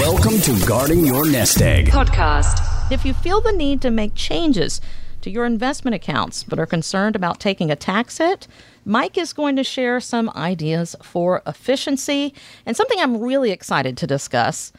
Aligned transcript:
Welcome 0.00 0.40
to 0.40 0.66
Guarding 0.66 1.04
Your 1.04 1.28
Nest 1.28 1.60
Egg 1.60 1.88
podcast. 1.88 2.90
If 2.90 3.04
you 3.04 3.12
feel 3.12 3.42
the 3.42 3.52
need 3.52 3.82
to 3.82 3.90
make 3.90 4.14
changes 4.14 4.80
to 5.20 5.30
your 5.30 5.44
investment 5.44 5.94
accounts 5.94 6.42
but 6.42 6.58
are 6.58 6.64
concerned 6.64 7.16
about 7.16 7.38
taking 7.38 7.70
a 7.70 7.76
tax 7.76 8.16
hit, 8.16 8.48
Mike 8.86 9.18
is 9.18 9.34
going 9.34 9.56
to 9.56 9.62
share 9.62 10.00
some 10.00 10.30
ideas 10.30 10.96
for 11.02 11.42
efficiency 11.46 12.32
and 12.64 12.74
something 12.74 12.98
I'm 12.98 13.20
really 13.20 13.50
excited 13.50 13.98
to 13.98 14.06
discuss. 14.06 14.72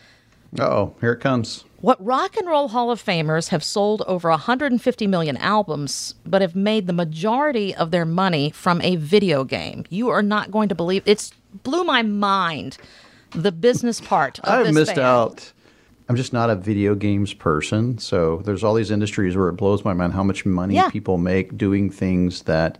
Oh, 0.60 0.96
here 1.02 1.14
it 1.14 1.20
comes. 1.20 1.66
What 1.82 2.04
Rock 2.04 2.36
and 2.36 2.48
Roll 2.48 2.70
Hall 2.70 2.90
of 2.90 3.02
Famers 3.02 3.50
have 3.50 3.64
sold 3.64 4.02
over 4.08 4.32
150 4.32 5.06
million 5.06 5.38
albums, 5.38 6.16
but 6.26 6.42
have 6.42 6.56
made 6.56 6.88
the 6.88 6.94
majority 6.94 7.76
of 7.76 7.92
their 7.92 8.06
money 8.06 8.50
from 8.50 8.82
a 8.82 8.96
video 8.96 9.44
game. 9.44 9.86
You 9.90 10.10
are 10.10 10.24
not 10.24 10.50
going 10.50 10.70
to 10.70 10.76
believe 10.76 11.04
it's 11.06 11.32
blew 11.62 11.84
my 11.84 12.02
mind. 12.02 12.80
The 13.34 13.52
business 13.52 14.02
part. 14.02 14.40
Of 14.40 14.50
I've 14.68 14.74
missed 14.74 14.96
band. 14.96 15.00
out. 15.00 15.52
I'm 16.10 16.16
just 16.16 16.34
not 16.34 16.50
a 16.50 16.56
video 16.56 16.96
games 16.96 17.34
person. 17.34 17.98
So 17.98 18.38
there's 18.44 18.64
all 18.64 18.74
these 18.74 18.92
industries 18.92 19.38
where 19.38 19.48
it 19.50 19.54
blows 19.54 19.86
my 19.86 19.94
mind 19.94 20.14
how 20.14 20.24
much 20.24 20.46
money 20.46 20.76
Yeah. 20.76 20.90
people 20.90 21.18
make 21.18 21.58
doing 21.58 21.90
things 21.90 22.44
that 22.44 22.78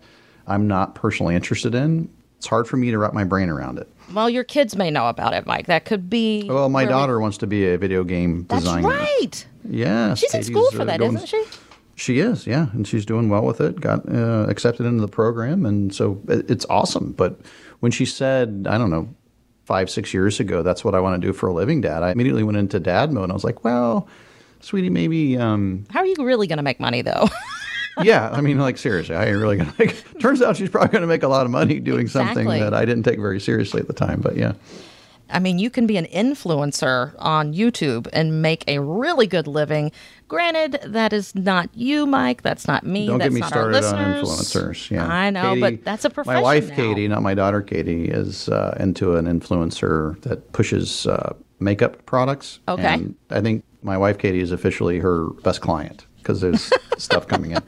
I'm 0.48 0.68
not 0.68 0.96
personally 0.96 1.36
interested 1.36 1.74
in. 1.74 2.10
It's 2.38 2.48
hard 2.48 2.68
for 2.68 2.76
me 2.76 2.92
to 2.92 2.98
wrap 2.98 3.14
my 3.14 3.24
brain 3.24 3.50
around 3.50 3.78
it. 3.78 3.88
Well, 4.14 4.30
your 4.30 4.44
kids 4.44 4.76
may 4.76 4.90
know 4.92 5.08
about 5.08 5.34
it, 5.34 5.46
Mike. 5.46 5.68
That 5.68 5.86
could 5.86 6.10
be. 6.10 6.44
Well, 6.50 6.68
my 6.68 6.82
where 6.82 6.88
we- 6.88 6.92
daughter 6.92 7.20
wants 7.22 7.38
to 7.38 7.48
be 7.48 7.68
a 7.70 7.78
video 7.78 8.04
game 8.04 8.46
That's 8.50 8.64
designer. 8.66 8.88
right. 8.90 9.46
Yeah. 9.70 10.16
She's 10.16 10.34
in 10.34 10.44
school 10.44 10.70
for 10.72 10.84
that, 10.84 11.02
isn't 11.02 11.28
she? 11.30 11.44
She 11.96 12.20
is, 12.20 12.48
yeah, 12.48 12.68
and 12.74 12.86
she's 12.88 13.06
doing 13.06 13.30
well 13.30 13.44
with 13.46 13.62
it. 13.62 13.80
Got 13.80 14.10
uh, 14.12 14.48
accepted 14.50 14.88
into 14.88 15.02
the 15.02 15.08
program, 15.08 15.66
and 15.66 15.94
so 15.94 16.20
it- 16.28 16.50
it's 16.50 16.66
awesome. 16.70 17.12
But 17.14 17.40
when 17.80 17.92
she 17.92 18.06
said, 18.06 18.66
I 18.68 18.78
don't 18.80 18.90
know, 18.90 19.08
five 19.72 19.90
six 19.90 20.14
years 20.14 20.42
ago, 20.42 20.64
that's 20.64 20.84
what 20.84 20.94
I 20.94 21.00
want 21.00 21.22
to 21.22 21.26
do 21.26 21.32
for 21.32 21.48
a 21.48 21.54
living, 21.54 21.80
Dad, 21.80 22.04
I 22.04 22.12
immediately 22.12 22.44
went 22.44 22.58
into 22.58 22.78
dad 22.78 23.14
mode. 23.14 23.24
And 23.24 23.32
I 23.32 23.34
was 23.34 23.46
like, 23.46 23.64
well, 23.64 24.06
sweetie, 24.60 24.90
maybe, 24.90 25.38
um, 25.38 25.86
How 25.90 26.02
are 26.02 26.06
you 26.06 26.16
really 26.20 26.46
going 26.46 26.58
to 26.58 26.64
make 26.64 26.82
money, 26.82 27.02
though? 27.02 27.30
yeah. 28.04 28.30
I 28.34 28.42
mean, 28.42 28.60
like 28.60 28.78
seriously, 28.78 29.16
I 29.16 29.28
ain't 29.28 29.38
really 29.38 29.56
gonna 29.56 29.74
make. 29.80 30.04
Turns 30.20 30.42
out 30.42 30.58
she's 30.58 30.70
probably 30.70 30.92
gonna 30.92 31.08
make 31.08 31.24
a 31.24 31.30
lot 31.30 31.46
of 31.46 31.54
money 31.54 31.80
doing 31.80 32.10
something 32.10 32.50
that 32.50 32.74
I 32.74 32.84
didn't 32.84 33.04
take 33.04 33.18
very 33.18 33.40
seriously 33.40 33.80
at 33.80 33.88
the 33.88 33.94
time. 33.94 34.20
But 34.20 34.36
yeah, 34.36 34.54
I 35.30 35.40
mean, 35.40 35.58
you 35.58 35.70
can 35.70 35.88
be 35.88 35.96
an 35.96 36.06
influencer 36.06 37.16
on 37.18 37.54
YouTube 37.54 38.10
and 38.12 38.42
make 38.42 38.66
a 38.68 38.80
really 38.80 39.28
good 39.28 39.48
living. 39.48 39.94
Granted, 40.32 40.80
that 40.94 41.12
is 41.12 41.36
not 41.36 41.70
you, 41.76 42.06
Mike. 42.08 42.42
That's 42.42 42.66
not 42.66 42.86
me. 42.86 43.06
don't 43.06 43.18
that's 43.20 43.28
get 43.32 43.34
me 43.34 43.42
not 43.42 43.52
our 43.54 43.74
started 43.74 43.84
on 43.84 44.24
influencers. 44.24 44.90
Yeah, 44.90 45.06
I 45.06 45.30
know, 45.30 45.50
Katie- 45.56 45.60
but 45.60 45.84
that's 45.84 46.06
a 46.06 46.10
profession. 46.10 46.36
My 46.36 46.42
wife, 46.42 46.70
now. 46.70 46.76
Katie, 46.78 47.08
not 47.10 47.22
my 47.22 47.34
daughter, 47.34 47.62
Katie, 47.62 48.06
is 48.06 48.48
uh, 48.48 48.78
into 48.80 49.18
an 49.18 49.26
influencer 49.26 50.22
that 50.22 50.54
pushes 50.54 51.06
uh, 51.06 51.34
makeup 51.60 52.06
products. 52.06 52.62
Okay. 52.70 52.94
And 52.94 53.16
I 53.30 53.42
think 53.42 53.66
my 53.84 53.98
wife, 53.98 54.18
Katie, 54.20 54.40
is 54.40 54.54
officially 54.54 55.00
her 55.00 55.26
best 55.44 55.60
client 55.60 56.06
because 56.20 56.40
there's 56.40 56.72
stuff 56.98 57.28
coming 57.28 57.52
in. 57.52 57.62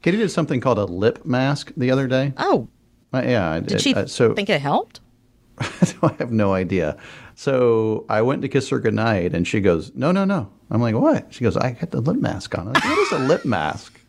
Katie 0.00 0.16
did 0.16 0.30
something 0.30 0.58
called 0.58 0.78
a 0.78 0.86
lip 0.86 1.26
mask 1.26 1.70
the 1.76 1.90
other 1.90 2.06
day. 2.06 2.32
Oh, 2.38 2.66
Uh, 3.12 3.24
yeah. 3.26 3.50
I 3.50 3.60
did 3.60 3.82
she 3.82 3.92
uh, 3.94 4.06
so 4.06 4.32
think 4.34 4.48
it 4.48 4.62
helped? 4.62 5.00
I 5.60 6.14
have 6.18 6.32
no 6.32 6.54
idea. 6.54 6.96
So 7.38 8.06
I 8.08 8.22
went 8.22 8.40
to 8.42 8.48
kiss 8.48 8.70
her 8.70 8.78
goodnight, 8.78 9.34
and 9.34 9.46
she 9.46 9.60
goes, 9.60 9.92
"No, 9.94 10.10
no, 10.10 10.24
no." 10.24 10.48
I'm 10.70 10.80
like, 10.80 10.94
"What?" 10.94 11.34
She 11.34 11.44
goes, 11.44 11.54
"I 11.54 11.72
got 11.72 11.90
the 11.90 12.00
lip 12.00 12.16
mask 12.16 12.56
on." 12.58 12.72
Like, 12.72 12.82
what 12.82 12.98
is 12.98 13.12
a 13.12 13.18
lip 13.18 13.44
mask? 13.44 14.00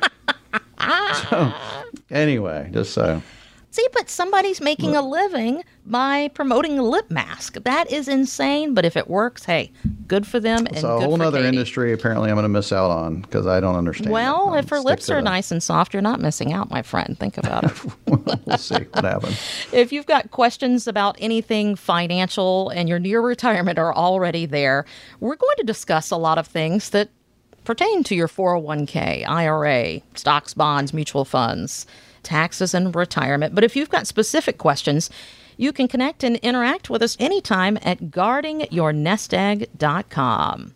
so 1.28 1.52
anyway, 2.10 2.70
just 2.72 2.94
so 2.94 3.20
See, 3.72 3.86
but 3.92 4.10
somebody's 4.10 4.60
making 4.60 4.96
a 4.96 5.02
living 5.02 5.62
by 5.86 6.28
promoting 6.34 6.78
a 6.78 6.82
lip 6.82 7.08
mask. 7.10 7.54
That 7.62 7.90
is 7.90 8.08
insane. 8.08 8.74
But 8.74 8.84
if 8.84 8.96
it 8.96 9.08
works, 9.08 9.44
hey, 9.44 9.70
good 10.08 10.26
for 10.26 10.40
them 10.40 10.66
and 10.66 10.68
it's 10.70 10.78
a 10.78 10.86
good 10.88 11.02
whole 11.02 11.22
other 11.22 11.38
industry. 11.44 11.92
Apparently, 11.92 12.30
I'm 12.30 12.34
going 12.34 12.44
to 12.44 12.48
miss 12.48 12.72
out 12.72 12.90
on 12.90 13.20
because 13.20 13.46
I 13.46 13.60
don't 13.60 13.76
understand. 13.76 14.10
Well, 14.10 14.54
if 14.54 14.68
her 14.70 14.80
lips 14.80 15.08
are 15.08 15.16
the- 15.16 15.22
nice 15.22 15.52
and 15.52 15.62
soft, 15.62 15.94
you're 15.94 16.02
not 16.02 16.20
missing 16.20 16.52
out, 16.52 16.68
my 16.70 16.82
friend. 16.82 17.16
Think 17.18 17.38
about 17.38 17.64
it. 17.64 17.84
we'll 18.46 18.58
see 18.58 18.74
what 18.74 19.04
happens. 19.04 19.40
If 19.72 19.92
you've 19.92 20.06
got 20.06 20.30
questions 20.30 20.86
about 20.88 21.16
anything 21.20 21.76
financial 21.76 22.70
and 22.70 22.88
you're 22.88 22.98
near 22.98 23.20
retirement 23.20 23.78
or 23.78 23.94
already 23.94 24.46
there, 24.46 24.84
we're 25.20 25.36
going 25.36 25.56
to 25.58 25.64
discuss 25.64 26.10
a 26.10 26.16
lot 26.16 26.38
of 26.38 26.46
things 26.46 26.90
that 26.90 27.08
pertain 27.64 28.04
to 28.04 28.14
your 28.14 28.28
401k, 28.28 29.28
IRA, 29.28 30.00
stocks, 30.14 30.54
bonds, 30.54 30.92
mutual 30.92 31.24
funds, 31.24 31.86
taxes, 32.22 32.74
and 32.74 32.94
retirement. 32.94 33.54
But 33.54 33.64
if 33.64 33.74
you've 33.76 33.90
got 33.90 34.06
specific 34.06 34.58
questions, 34.58 35.08
you 35.56 35.72
can 35.72 35.88
connect 35.88 36.22
and 36.24 36.36
interact 36.36 36.90
with 36.90 37.02
us 37.02 37.16
anytime 37.20 37.78
at 37.82 38.00
guardingyournestegg.com. 38.00 40.74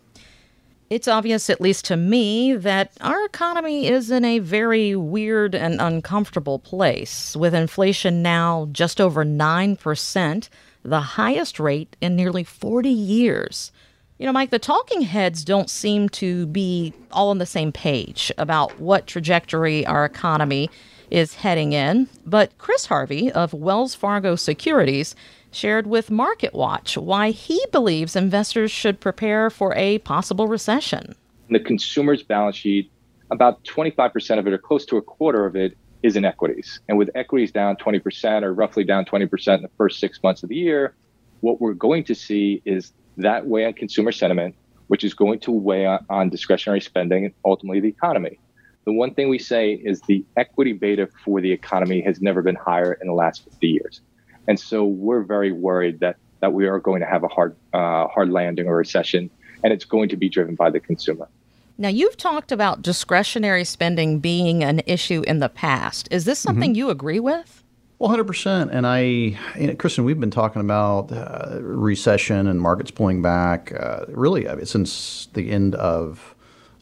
It's 0.91 1.09
obvious, 1.09 1.49
at 1.49 1.62
least 1.62 1.87
to 1.87 1.97
me, 1.97 2.55
that 2.55 2.93
our 3.01 3.25
economy 3.25 3.89
is 3.89 4.11
in 4.11 4.22
a 4.25 4.39
very 4.39 4.95
weird 4.95 5.55
and 5.55 5.81
uncomfortable 5.81 6.59
place, 6.59 7.34
with 7.34 7.55
inflation 7.55 8.21
now 8.22 8.69
just 8.71 9.01
over 9.01 9.25
9%, 9.25 10.49
the 10.84 11.01
highest 11.01 11.59
rate 11.59 11.97
in 12.03 12.15
nearly 12.15 12.45
40 12.45 12.91
years. 12.91 13.72
You 14.19 14.26
know, 14.26 14.32
Mike, 14.32 14.50
the 14.50 14.60
talking 14.60 15.02
heads 15.02 15.44
don't 15.44 15.69
seem 15.69 16.08
to 16.10 16.47
be 16.47 16.92
all 17.10 17.30
on 17.30 17.38
the 17.38 17.47
same 17.47 17.72
page 17.72 18.30
about 18.38 18.78
what 18.78 19.08
trajectory 19.08 19.84
our 19.86 20.04
economy 20.04 20.70
is 21.10 21.34
heading 21.34 21.72
in. 21.72 22.08
But 22.24 22.56
Chris 22.56 22.86
Harvey 22.86 23.32
of 23.32 23.53
Wells 23.53 23.97
Fargo 23.97 24.36
Securities 24.36 25.16
shared 25.50 25.88
with 25.88 26.10
MarketWatch 26.10 26.97
why 26.97 27.32
he 27.32 27.64
believes 27.72 28.14
investors 28.14 28.70
should 28.70 29.00
prepare 29.00 29.50
for 29.50 29.74
a 29.74 29.98
possible 29.98 30.47
recession. 30.47 31.16
the 31.50 31.58
consumer's 31.58 32.22
balance 32.22 32.56
sheet, 32.56 32.92
about 33.32 33.64
25% 33.64 34.38
of 34.38 34.47
it 34.47 34.53
or 34.53 34.58
close 34.58 34.86
to 34.86 34.97
a 34.97 35.03
quarter 35.03 35.44
of 35.44 35.56
it 35.56 35.76
is 36.04 36.14
in 36.14 36.24
equities. 36.24 36.78
And 36.88 36.97
with 36.97 37.10
equities 37.16 37.50
down 37.50 37.76
20% 37.76 38.42
or 38.42 38.54
roughly 38.54 38.84
down 38.84 39.06
20% 39.06 39.56
in 39.56 39.62
the 39.62 39.70
first 39.76 39.98
six 39.98 40.22
months 40.22 40.44
of 40.44 40.50
the 40.50 40.56
year, 40.56 40.94
what 41.41 41.60
we're 41.60 41.74
going 41.74 42.04
to 42.04 42.14
see 42.14 42.62
is 42.64 42.92
that 43.16 43.47
weigh 43.47 43.66
on 43.66 43.72
consumer 43.72 44.12
sentiment, 44.12 44.54
which 44.88 45.04
is 45.04 45.14
going 45.14 45.41
to 45.41 45.50
weigh 45.50 45.86
on, 45.86 46.04
on 46.10 46.30
discretionary 46.30 46.80
spending 46.80 47.26
and 47.26 47.34
ultimately 47.44 47.80
the 47.80 47.88
economy. 47.88 48.38
The 48.84 48.92
one 48.92 49.14
thing 49.14 49.28
we 49.28 49.38
say 49.38 49.72
is 49.72 50.00
the 50.02 50.25
equity 50.36 50.72
beta 50.72 51.08
for 51.24 51.41
the 51.41 51.50
economy 51.50 52.03
has 52.03 52.20
never 52.20 52.42
been 52.42 52.54
higher 52.54 52.92
in 52.92 53.06
the 53.06 53.14
last 53.14 53.44
50 53.44 53.66
years. 53.66 54.00
And 54.47 54.60
so 54.60 54.84
we're 54.84 55.22
very 55.22 55.53
worried 55.53 56.00
that, 56.00 56.16
that 56.41 56.53
we 56.53 56.66
are 56.66 56.78
going 56.78 57.00
to 57.00 57.06
have 57.06 57.24
a 57.24 57.28
hard, 57.28 57.56
uh, 57.72 58.08
hard 58.08 58.30
landing 58.30 58.69
or 58.69 58.76
recession, 58.76 59.30
and 59.62 59.72
it's 59.72 59.86
going 59.86 60.10
to 60.10 60.16
be 60.16 60.28
driven 60.28 60.54
by 60.54 60.69
the 60.69 60.80
consumer. 60.80 61.28
Now, 61.76 61.88
you've 61.88 62.16
talked 62.16 62.53
about 62.53 62.82
discretionary 62.82 63.64
spending 63.64 64.20
being 64.20 64.62
an 64.62 64.82
issue 64.86 65.24
in 65.26 65.41
the 65.41 65.48
past. 65.48 66.06
Is 66.10 66.24
this 66.24 66.38
something 66.38 66.74
you 66.76 66.88
agree 66.88 67.19
with? 67.19 67.63
Well, 68.04 68.10
hundred 68.10 68.26
percent. 68.26 68.70
And 68.70 68.87
I, 68.87 69.00
you 69.00 69.66
know, 69.66 69.75
Kristen, 69.76 70.04
we've 70.04 70.20
been 70.20 70.31
talking 70.31 70.60
about 70.60 71.10
uh, 71.10 71.59
recession 71.62 72.48
and 72.48 72.60
markets 72.60 72.91
pulling 72.91 73.22
back 73.22 73.72
uh, 73.72 74.04
really 74.09 74.47
uh, 74.47 74.62
since 74.66 75.28
the 75.32 75.50
end 75.50 75.75
of 75.76 76.34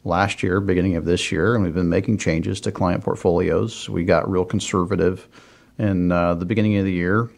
last 0.03 0.43
year, 0.43 0.59
beginning 0.59 0.97
of 0.97 1.05
this 1.05 1.31
year, 1.31 1.55
and 1.55 1.63
we've 1.63 1.73
been 1.73 1.87
making 1.87 2.17
changes 2.17 2.59
to 2.59 2.73
client 2.73 3.05
portfolios. 3.05 3.89
We 3.89 4.03
got 4.03 4.29
real 4.29 4.43
conservative 4.43 5.29
in 5.77 6.11
uh, 6.11 6.33
the 6.33 6.45
beginning 6.45 6.75
of 6.75 6.83
the 6.83 6.91
year. 6.91 7.29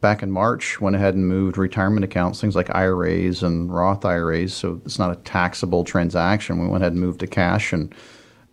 Back 0.00 0.22
in 0.22 0.30
March, 0.30 0.80
went 0.80 0.96
ahead 0.96 1.14
and 1.14 1.28
moved 1.28 1.58
retirement 1.58 2.02
accounts, 2.02 2.40
things 2.40 2.56
like 2.56 2.74
IRAs 2.74 3.42
and 3.42 3.70
Roth 3.70 4.06
IRAs, 4.06 4.54
so 4.54 4.80
it's 4.86 4.98
not 4.98 5.12
a 5.12 5.16
taxable 5.16 5.84
transaction. 5.84 6.60
We 6.60 6.66
went 6.66 6.82
ahead 6.82 6.92
and 6.94 7.00
moved 7.02 7.20
to 7.20 7.26
cash 7.26 7.74
and 7.74 7.94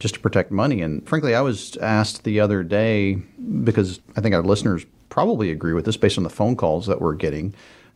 just 0.02 0.16
to 0.16 0.20
protect 0.20 0.50
money. 0.52 0.82
And 0.82 1.08
frankly, 1.08 1.36
I 1.36 1.42
was 1.42 1.78
asked 1.78 2.24
the 2.24 2.40
other 2.40 2.64
day 2.64 3.22
because 3.64 4.00
I 4.18 4.22
think 4.22 4.34
our 4.34 4.42
listeners 4.42 4.84
probably 5.10 5.52
agree 5.52 5.74
with 5.74 5.86
this 5.86 5.96
based 5.96 6.18
on 6.18 6.24
the 6.24 6.30
phone 6.30 6.56
calls 6.56 6.88
that 6.88 7.00
we're 7.00 7.14
getting. 7.14 7.54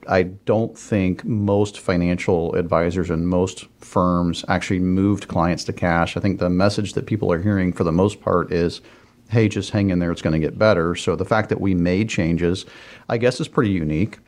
I 0.07 0.21
don't 0.23 0.77
think 0.77 1.25
most 1.25 1.79
financial 1.79 2.53
advisors 2.53 3.09
and 3.09 3.27
most 3.27 3.65
firms 3.79 4.45
actually 4.47 4.81
moved 4.81 5.27
clients 5.27 5.63
to 5.63 5.73
cash. 5.73 6.15
I 6.15 6.19
think 6.19 6.37
the 6.37 6.49
message 6.49 6.93
that 6.93 7.07
people 7.07 7.31
are 7.31 7.41
hearing 7.41 7.73
for 7.73 7.83
the 7.83 7.91
most 7.91 8.21
part 8.21 8.51
is, 8.51 8.81
hey, 9.29 9.49
just 9.49 9.71
hang 9.71 9.89
in 9.89 9.97
there, 9.97 10.11
it's 10.11 10.21
going 10.21 10.39
to 10.39 10.47
get 10.47 10.59
better. 10.59 10.93
So 10.93 11.15
the 11.15 11.25
fact 11.25 11.49
that 11.49 11.59
we 11.59 11.73
made 11.73 12.07
changes, 12.07 12.67
I 13.09 13.17
guess, 13.17 13.41
is 13.41 13.47
pretty 13.47 13.71
unique. 13.71 14.19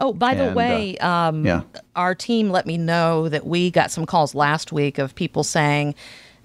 Oh, 0.00 0.12
by 0.12 0.34
the 0.34 0.48
And, 0.48 0.50
uh, 0.50 0.54
way, 0.56 0.98
um, 0.98 1.46
yeah. 1.46 1.62
our 1.94 2.16
team 2.16 2.50
let 2.50 2.66
me 2.66 2.76
know 2.76 3.28
that 3.28 3.46
we 3.46 3.70
got 3.70 3.92
some 3.92 4.06
calls 4.06 4.34
last 4.34 4.72
week 4.72 4.98
of 4.98 5.14
people 5.14 5.44
saying 5.44 5.94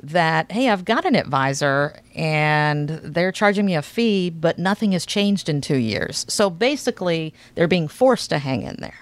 that, 0.09 0.51
hey, 0.51 0.69
I've 0.69 0.85
got 0.85 1.05
an 1.05 1.15
advisor 1.15 1.99
and 2.15 2.89
they're 2.89 3.31
charging 3.31 3.65
me 3.65 3.75
a 3.75 3.81
fee, 3.81 4.29
but 4.29 4.57
nothing 4.57 4.91
has 4.93 5.05
changed 5.05 5.49
in 5.49 5.61
two 5.61 5.77
years. 5.77 6.25
So 6.29 6.49
basically, 6.49 7.33
they're 7.55 7.67
being 7.67 7.87
forced 7.87 8.29
to 8.29 8.39
hang 8.39 8.63
in 8.63 8.77
there. 8.79 8.93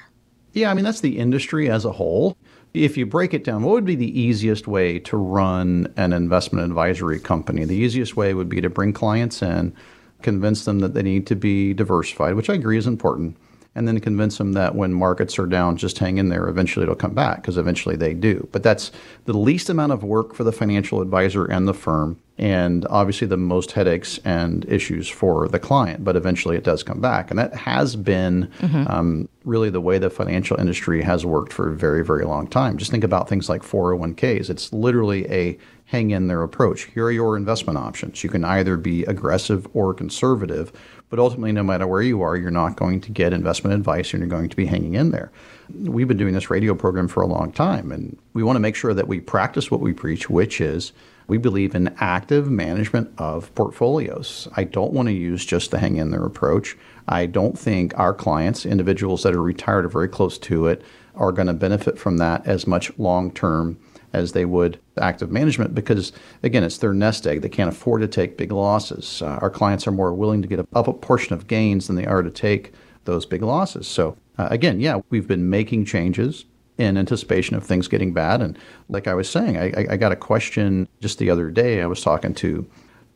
Yeah, 0.53 0.69
I 0.69 0.73
mean, 0.73 0.85
that's 0.85 1.01
the 1.01 1.17
industry 1.17 1.69
as 1.69 1.83
a 1.83 1.91
whole. 1.91 2.37
If 2.73 2.97
you 2.97 3.05
break 3.05 3.33
it 3.33 3.43
down, 3.43 3.63
what 3.63 3.73
would 3.73 3.85
be 3.85 3.95
the 3.95 4.19
easiest 4.19 4.67
way 4.67 4.99
to 4.99 5.17
run 5.17 5.91
an 5.97 6.13
investment 6.13 6.65
advisory 6.65 7.19
company? 7.19 7.65
The 7.65 7.75
easiest 7.75 8.15
way 8.15 8.33
would 8.33 8.49
be 8.49 8.61
to 8.61 8.69
bring 8.69 8.93
clients 8.93 9.41
in, 9.41 9.75
convince 10.21 10.65
them 10.65 10.79
that 10.79 10.93
they 10.93 11.03
need 11.03 11.27
to 11.27 11.35
be 11.35 11.73
diversified, 11.73 12.35
which 12.35 12.49
I 12.49 12.55
agree 12.55 12.77
is 12.77 12.87
important, 12.87 13.37
and 13.75 13.87
then 13.87 13.99
convince 13.99 14.37
them 14.37 14.53
that 14.53 14.75
when 14.75 14.93
markets 14.93 15.39
are 15.39 15.47
down, 15.47 15.77
just 15.77 15.97
hang 15.97 16.17
in 16.17 16.29
there. 16.29 16.47
Eventually 16.47 16.83
it'll 16.83 16.95
come 16.95 17.15
back 17.15 17.41
because 17.41 17.57
eventually 17.57 17.95
they 17.95 18.13
do. 18.13 18.47
But 18.51 18.61
that's 18.61 18.91
the 19.25 19.33
least 19.33 19.69
amount 19.69 19.91
of 19.91 20.03
work 20.03 20.35
for 20.35 20.43
the 20.43 20.51
financial 20.51 21.01
advisor 21.01 21.45
and 21.45 21.67
the 21.67 21.73
firm, 21.73 22.19
and 22.37 22.85
obviously 22.91 23.25
the 23.25 23.37
most 23.37 23.71
headaches 23.71 24.19
and 24.23 24.63
issues 24.65 25.09
for 25.09 25.47
the 25.47 25.59
client. 25.59 26.03
But 26.03 26.15
eventually 26.15 26.55
it 26.55 26.63
does 26.63 26.83
come 26.83 27.01
back. 27.01 27.31
And 27.31 27.39
that 27.39 27.55
has 27.55 27.95
been 27.95 28.51
mm-hmm. 28.59 28.87
um, 28.87 29.29
really 29.43 29.71
the 29.71 29.81
way 29.81 29.97
the 29.97 30.11
financial 30.11 30.59
industry 30.59 31.01
has 31.01 31.25
worked 31.25 31.51
for 31.51 31.69
a 31.69 31.75
very, 31.75 32.05
very 32.05 32.25
long 32.25 32.47
time. 32.47 32.77
Just 32.77 32.91
think 32.91 33.03
about 33.03 33.27
things 33.27 33.49
like 33.49 33.63
401ks. 33.63 34.51
It's 34.51 34.71
literally 34.71 35.29
a 35.31 35.57
hang 35.93 36.11
in 36.11 36.27
there 36.27 36.41
approach. 36.41 36.85
Here 36.85 37.05
are 37.05 37.11
your 37.11 37.37
investment 37.37 37.77
options. 37.77 38.23
You 38.23 38.29
can 38.29 38.43
either 38.43 38.77
be 38.77 39.03
aggressive 39.03 39.67
or 39.73 39.93
conservative 39.93 40.73
but 41.13 41.19
ultimately, 41.19 41.51
no 41.51 41.61
matter 41.61 41.85
where 41.85 42.01
you 42.01 42.23
are, 42.23 42.35
you're 42.35 42.49
not 42.49 42.75
going 42.75 42.99
to 43.01 43.11
get 43.11 43.33
investment 43.33 43.75
advice 43.75 44.13
and 44.13 44.21
you're 44.21 44.27
going 44.27 44.49
to 44.49 44.55
be 44.55 44.65
hanging 44.65 44.95
in 44.95 45.11
there. 45.11 45.31
We've 45.71 46.07
been 46.07 46.17
doing 46.17 46.33
this 46.33 46.49
radio 46.49 46.73
program 46.73 47.07
for 47.07 47.21
a 47.21 47.27
long 47.27 47.51
time, 47.51 47.91
and 47.91 48.17
we 48.33 48.41
want 48.41 48.55
to 48.55 48.59
make 48.59 48.75
sure 48.75 48.95
that 48.95 49.07
we 49.07 49.19
practice 49.19 49.69
what 49.69 49.79
we 49.79 49.93
preach, 49.93 50.27
which 50.27 50.59
is 50.59 50.91
we 51.27 51.37
believe 51.37 51.75
in 51.75 51.95
active 51.99 52.49
management 52.49 53.13
of 53.19 53.53
portfolios. 53.53 54.47
I 54.55 54.63
don't 54.63 54.91
want 54.91 55.07
to 55.07 55.13
use 55.13 55.45
just 55.45 55.69
the 55.69 55.77
hang 55.77 55.97
in 55.97 56.09
there 56.09 56.25
approach. 56.25 56.75
I 57.07 57.27
don't 57.27 57.59
think 57.59 57.93
our 57.95 58.15
clients, 58.15 58.65
individuals 58.65 59.21
that 59.21 59.35
are 59.35 59.43
retired 59.43 59.85
or 59.85 59.89
very 59.89 60.09
close 60.09 60.39
to 60.39 60.65
it, 60.65 60.81
are 61.13 61.31
going 61.31 61.45
to 61.45 61.53
benefit 61.53 61.99
from 61.99 62.17
that 62.17 62.47
as 62.47 62.65
much 62.65 62.91
long 62.97 63.29
term 63.31 63.77
as 64.13 64.31
they 64.31 64.45
would 64.45 64.79
active 64.99 65.31
management 65.31 65.73
because, 65.75 66.13
again, 66.43 66.63
it's 66.63 66.77
their 66.77 66.93
nest 66.93 67.25
egg. 67.27 67.41
They 67.41 67.49
can't 67.49 67.69
afford 67.69 68.01
to 68.01 68.07
take 68.07 68.37
big 68.37 68.51
losses. 68.51 69.21
Uh, 69.21 69.39
our 69.41 69.49
clients 69.49 69.87
are 69.87 69.91
more 69.91 70.13
willing 70.13 70.41
to 70.41 70.47
get 70.47 70.59
up 70.59 70.87
a 70.87 70.93
portion 70.93 71.33
of 71.33 71.47
gains 71.47 71.87
than 71.87 71.95
they 71.95 72.05
are 72.05 72.21
to 72.21 72.31
take 72.31 72.73
those 73.05 73.25
big 73.25 73.41
losses. 73.41 73.87
So, 73.87 74.15
uh, 74.37 74.47
again, 74.51 74.79
yeah, 74.79 75.01
we've 75.09 75.27
been 75.27 75.49
making 75.49 75.85
changes 75.85 76.45
in 76.77 76.97
anticipation 76.97 77.55
of 77.55 77.63
things 77.63 77.87
getting 77.87 78.13
bad. 78.13 78.41
And 78.41 78.57
like 78.89 79.07
I 79.07 79.13
was 79.13 79.29
saying, 79.29 79.57
I, 79.57 79.85
I 79.91 79.97
got 79.97 80.11
a 80.11 80.15
question 80.15 80.87
just 81.01 81.19
the 81.19 81.29
other 81.29 81.51
day. 81.51 81.81
I 81.81 81.85
was 81.85 82.01
talking 82.01 82.33
to 82.35 82.65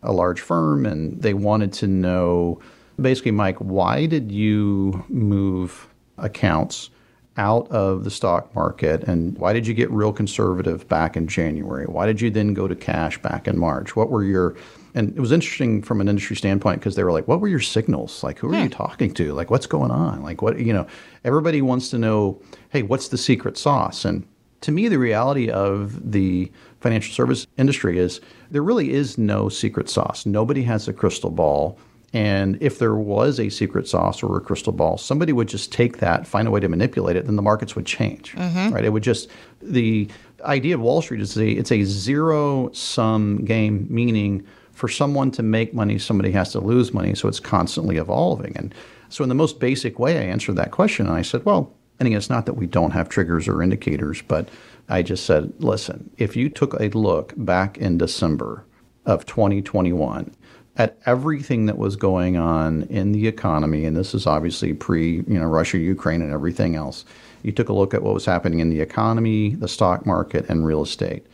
a 0.04 0.12
large 0.12 0.42
firm 0.42 0.86
and 0.86 1.22
they 1.22 1.34
wanted 1.34 1.74
to 1.74 1.88
know 1.88 2.60
basically, 3.02 3.32
Mike, 3.32 3.58
why 3.58 4.06
did 4.06 4.32
you 4.32 5.06
move 5.10 5.88
accounts? 6.18 6.90
Out 7.38 7.70
of 7.72 8.04
the 8.04 8.12
stock 8.12 8.54
market 8.56 9.04
and 9.04 9.38
why 9.38 9.54
did 9.54 9.68
you 9.68 9.74
get 9.74 9.90
real 9.92 10.12
conservative 10.12 10.88
back 10.88 11.16
in 11.16 11.28
January? 11.28 11.86
Why 11.86 12.06
did 12.06 12.20
you 12.20 12.30
then 12.32 12.54
go 12.54 12.68
to 12.68 12.76
cash 12.76 13.22
back 13.22 13.48
in 13.48 13.58
March? 13.58 13.96
What 13.96 14.10
were 14.10 14.24
your 14.24 14.56
and 14.98 15.16
it 15.16 15.20
was 15.20 15.32
interesting 15.32 15.84
from 15.84 16.02
an 16.02 16.08
industry 16.08 16.36
standpoint 16.36 16.80
because 16.80 16.96
they 16.96 17.04
were 17.04 17.12
like, 17.12 17.28
what 17.28 17.40
were 17.40 17.48
your 17.48 17.60
signals? 17.60 18.24
Like, 18.24 18.40
who 18.40 18.52
are 18.52 18.56
you 18.56 18.64
hmm. 18.64 18.70
talking 18.70 19.14
to? 19.14 19.32
Like, 19.32 19.52
what's 19.52 19.68
going 19.68 19.92
on? 19.92 20.24
Like, 20.24 20.42
what, 20.42 20.60
you 20.60 20.74
know, 20.74 20.88
everybody 21.24 21.62
wants 21.62 21.90
to 21.90 22.00
know, 22.00 22.42
hey, 22.70 22.82
what's 22.82 23.10
the 23.10 23.18
secret 23.18 23.60
sauce? 23.60 24.06
And 24.06 24.28
to 24.62 24.72
me, 24.72 24.88
the 24.88 24.98
reality 24.98 25.52
of 25.52 26.12
the 26.12 26.52
financial 26.80 27.14
service 27.14 27.46
industry 27.58 28.00
is 28.00 28.22
there 28.50 28.64
really 28.64 28.92
is 28.92 29.20
no 29.20 29.50
secret 29.50 29.88
sauce. 29.88 30.26
Nobody 30.26 30.64
has 30.64 30.88
a 30.88 30.94
crystal 30.94 31.30
ball. 31.30 31.78
And 32.18 32.58
if 32.64 32.80
there 32.80 32.96
was 32.96 33.40
a 33.40 33.50
secret 33.50 33.88
sauce 33.88 34.24
or 34.24 34.38
a 34.38 34.42
crystal 34.42 34.74
ball, 34.74 34.98
somebody 34.98 35.34
would 35.34 35.48
just 35.48 35.72
take 35.72 35.98
that, 36.00 36.26
find 36.26 36.48
a 36.48 36.52
way 36.52 36.60
to 36.60 36.68
manipulate 36.68 37.16
it, 37.16 37.28
then 37.28 37.36
the 37.36 37.44
markets 37.44 37.76
would 37.76 37.86
change. 37.86 38.34
Mm-hmm. 38.34 38.74
Right? 38.74 38.84
It 38.84 38.90
would 38.90 39.04
just 39.04 39.30
the 39.62 40.10
idea 40.44 40.74
of 40.74 40.82
Wall 40.82 41.04
Street 41.04 41.22
is 41.22 41.38
a, 41.38 41.48
it's 41.48 41.72
a 41.72 41.84
zero 41.84 42.72
sum 42.72 43.46
game, 43.46 43.86
meaning 43.88 44.44
for 44.72 44.88
someone 44.88 45.30
to 45.30 45.44
make 45.44 45.76
money, 45.76 46.00
somebody 46.00 46.32
has 46.32 46.52
to 46.54 46.60
lose 46.60 46.92
money, 46.92 47.14
so 47.14 47.28
it's 47.28 47.40
constantly 47.40 47.98
evolving. 47.98 48.58
And 48.58 48.74
so, 49.10 49.22
in 49.22 49.30
the 49.30 49.36
most 49.36 49.60
basic 49.60 50.00
way, 50.00 50.18
I 50.18 50.24
answered 50.24 50.56
that 50.56 50.72
question, 50.72 51.06
and 51.06 51.16
I 51.16 51.22
said, 51.22 51.46
well, 51.46 51.72
I 52.00 52.04
think 52.04 52.16
it's 52.16 52.32
not 52.32 52.48
that 52.48 52.54
we 52.54 52.66
don't 52.66 52.92
have 52.92 53.10
triggers 53.10 53.48
or 53.48 53.62
indicators, 53.62 54.24
but 54.24 54.50
I 54.90 55.04
just 55.04 55.26
said, 55.26 55.54
listen, 55.60 56.10
if 56.18 56.36
you 56.36 56.50
took 56.50 56.74
a 56.74 56.88
look 56.90 57.34
back 57.38 57.78
in 57.78 58.00
December 58.00 58.66
of 59.06 59.26
2021 59.28 60.32
at 60.78 60.98
everything 61.06 61.66
that 61.66 61.78
was 61.78 61.96
going 61.96 62.38
on 62.38 62.84
in 62.84 63.12
the 63.12 63.28
economy, 63.28 63.86
and 63.86 63.98
this 63.98 64.14
is 64.14 64.28
obviously 64.28 64.74
pre, 64.74 65.18
you 65.28 65.40
know, 65.40 65.46
Russia, 65.46 65.78
Ukraine, 65.78 66.22
and 66.22 66.32
everything 66.32 66.76
else. 66.76 67.04
You 67.44 67.52
took 67.52 67.70
a 67.70 67.74
look 67.74 67.94
at 67.94 68.04
what 68.04 68.14
was 68.14 68.26
happening 68.26 68.60
in 68.60 68.70
the 68.70 68.82
economy, 68.82 69.56
the 69.56 69.68
stock 69.68 70.06
market, 70.06 70.48
and 70.50 70.66
real 70.66 70.84
estate. 70.84 71.26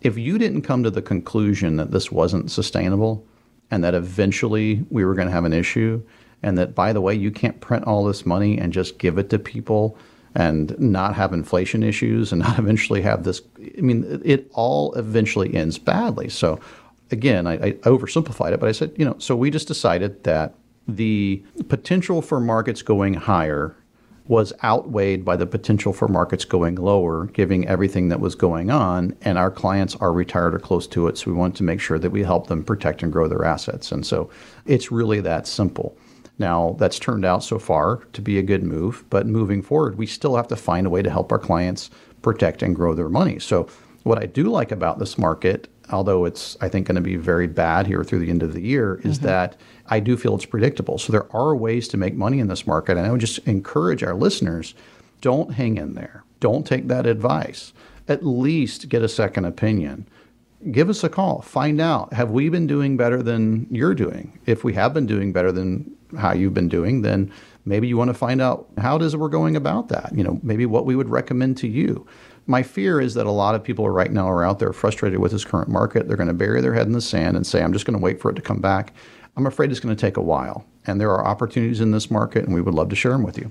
If 0.00 0.16
you 0.16 0.38
didn't 0.38 0.62
come 0.62 0.82
to 0.84 0.90
the 0.90 1.02
conclusion 1.02 1.76
that 1.76 1.90
this 1.90 2.12
wasn't 2.12 2.50
sustainable 2.50 3.26
and 3.70 3.82
that 3.82 3.94
eventually 3.94 4.84
we 4.90 5.04
were 5.04 5.14
going 5.14 5.28
to 5.28 5.32
have 5.34 5.44
an 5.44 5.52
issue, 5.52 6.02
and 6.42 6.58
that, 6.58 6.74
by 6.74 6.92
the 6.92 7.00
way, 7.00 7.14
you 7.14 7.30
can't 7.30 7.60
print 7.60 7.84
all 7.86 8.04
this 8.04 8.26
money 8.26 8.58
and 8.58 8.72
just 8.72 8.98
give 8.98 9.16
it 9.16 9.30
to 9.30 9.38
people 9.38 9.96
and 10.34 10.78
not 10.78 11.14
have 11.14 11.32
inflation 11.32 11.82
issues 11.82 12.32
and 12.32 12.42
not 12.42 12.58
eventually 12.58 13.00
have 13.00 13.24
this, 13.24 13.40
I 13.78 13.80
mean, 13.80 14.20
it 14.24 14.50
all 14.52 14.92
eventually 14.94 15.54
ends 15.54 15.78
badly. 15.78 16.28
So 16.28 16.60
again, 17.14 17.46
I, 17.46 17.54
I 17.54 17.72
oversimplified 17.84 18.52
it, 18.52 18.60
but 18.60 18.68
I 18.68 18.72
said, 18.72 18.92
you 18.98 19.04
know, 19.04 19.16
so 19.18 19.34
we 19.34 19.50
just 19.50 19.68
decided 19.68 20.24
that 20.24 20.54
the 20.86 21.42
potential 21.68 22.20
for 22.20 22.40
markets 22.40 22.82
going 22.82 23.14
higher 23.14 23.74
was 24.26 24.52
outweighed 24.62 25.24
by 25.24 25.36
the 25.36 25.46
potential 25.46 25.92
for 25.92 26.08
markets 26.08 26.44
going 26.44 26.74
lower, 26.76 27.26
giving 27.26 27.68
everything 27.68 28.08
that 28.08 28.20
was 28.20 28.34
going 28.34 28.70
on. 28.70 29.14
And 29.22 29.38
our 29.38 29.50
clients 29.50 29.96
are 29.96 30.12
retired 30.12 30.54
or 30.54 30.58
close 30.58 30.86
to 30.88 31.08
it. 31.08 31.18
So 31.18 31.30
we 31.30 31.36
want 31.36 31.56
to 31.56 31.62
make 31.62 31.80
sure 31.80 31.98
that 31.98 32.10
we 32.10 32.22
help 32.22 32.46
them 32.46 32.64
protect 32.64 33.02
and 33.02 33.12
grow 33.12 33.28
their 33.28 33.44
assets. 33.44 33.92
And 33.92 34.04
so 34.04 34.30
it's 34.66 34.90
really 34.90 35.20
that 35.20 35.46
simple. 35.46 35.96
Now, 36.38 36.74
that's 36.78 36.98
turned 36.98 37.24
out 37.24 37.44
so 37.44 37.58
far 37.58 37.98
to 38.12 38.20
be 38.20 38.38
a 38.38 38.42
good 38.42 38.64
move, 38.64 39.04
but 39.08 39.26
moving 39.26 39.62
forward, 39.62 39.96
we 39.96 40.06
still 40.06 40.36
have 40.36 40.48
to 40.48 40.56
find 40.56 40.86
a 40.86 40.90
way 40.90 41.02
to 41.02 41.10
help 41.10 41.30
our 41.30 41.38
clients 41.38 41.90
protect 42.22 42.62
and 42.62 42.74
grow 42.74 42.94
their 42.94 43.08
money. 43.08 43.38
So, 43.38 43.68
what 44.02 44.18
I 44.18 44.26
do 44.26 44.44
like 44.44 44.72
about 44.72 44.98
this 44.98 45.16
market 45.16 45.68
although 45.90 46.24
it's 46.24 46.56
I 46.60 46.68
think 46.68 46.86
going 46.86 46.96
to 46.96 47.02
be 47.02 47.16
very 47.16 47.46
bad 47.46 47.86
here 47.86 48.04
through 48.04 48.20
the 48.20 48.30
end 48.30 48.42
of 48.42 48.52
the 48.52 48.62
year, 48.62 49.00
is 49.04 49.18
mm-hmm. 49.18 49.26
that 49.26 49.56
I 49.86 50.00
do 50.00 50.16
feel 50.16 50.34
it's 50.34 50.46
predictable. 50.46 50.98
So 50.98 51.12
there 51.12 51.34
are 51.34 51.54
ways 51.54 51.88
to 51.88 51.96
make 51.96 52.14
money 52.14 52.40
in 52.40 52.48
this 52.48 52.66
market, 52.66 52.96
and 52.96 53.06
I 53.06 53.10
would 53.10 53.20
just 53.20 53.38
encourage 53.40 54.02
our 54.02 54.14
listeners: 54.14 54.74
don't 55.20 55.54
hang 55.54 55.76
in 55.76 55.94
there, 55.94 56.24
don't 56.40 56.66
take 56.66 56.88
that 56.88 57.06
advice. 57.06 57.72
At 58.08 58.24
least 58.24 58.88
get 58.88 59.02
a 59.02 59.08
second 59.08 59.46
opinion. 59.46 60.06
Give 60.70 60.88
us 60.88 61.04
a 61.04 61.10
call. 61.10 61.42
Find 61.42 61.80
out 61.80 62.12
have 62.14 62.30
we 62.30 62.48
been 62.48 62.66
doing 62.66 62.96
better 62.96 63.22
than 63.22 63.66
you're 63.70 63.94
doing? 63.94 64.38
If 64.46 64.64
we 64.64 64.72
have 64.74 64.94
been 64.94 65.06
doing 65.06 65.32
better 65.32 65.52
than 65.52 65.94
how 66.18 66.32
you've 66.32 66.54
been 66.54 66.68
doing, 66.68 67.02
then 67.02 67.30
maybe 67.64 67.88
you 67.88 67.96
want 67.96 68.08
to 68.08 68.14
find 68.14 68.40
out 68.40 68.68
how 68.78 68.96
it 68.96 69.02
is 69.02 69.16
we're 69.16 69.28
going 69.28 69.56
about 69.56 69.88
that. 69.88 70.12
You 70.14 70.24
know, 70.24 70.40
maybe 70.42 70.64
what 70.64 70.86
we 70.86 70.96
would 70.96 71.08
recommend 71.08 71.56
to 71.58 71.68
you 71.68 72.06
my 72.46 72.62
fear 72.62 73.00
is 73.00 73.14
that 73.14 73.26
a 73.26 73.30
lot 73.30 73.54
of 73.54 73.64
people 73.64 73.88
right 73.88 74.12
now 74.12 74.28
are 74.28 74.44
out 74.44 74.58
there 74.58 74.72
frustrated 74.72 75.18
with 75.18 75.32
this 75.32 75.44
current 75.44 75.68
market. 75.68 76.06
They're 76.06 76.16
going 76.16 76.28
to 76.28 76.34
bury 76.34 76.60
their 76.60 76.74
head 76.74 76.86
in 76.86 76.92
the 76.92 77.00
sand 77.00 77.36
and 77.36 77.46
say, 77.46 77.62
I'm 77.62 77.72
just 77.72 77.86
going 77.86 77.98
to 77.98 78.02
wait 78.02 78.20
for 78.20 78.30
it 78.30 78.34
to 78.34 78.42
come 78.42 78.60
back. 78.60 78.92
I'm 79.36 79.46
afraid 79.46 79.70
it's 79.70 79.80
going 79.80 79.94
to 79.94 80.00
take 80.00 80.16
a 80.16 80.22
while. 80.22 80.64
And 80.86 81.00
there 81.00 81.10
are 81.10 81.26
opportunities 81.26 81.80
in 81.80 81.90
this 81.90 82.10
market, 82.10 82.44
and 82.44 82.54
we 82.54 82.60
would 82.60 82.74
love 82.74 82.90
to 82.90 82.96
share 82.96 83.12
them 83.12 83.22
with 83.22 83.38
you. 83.38 83.50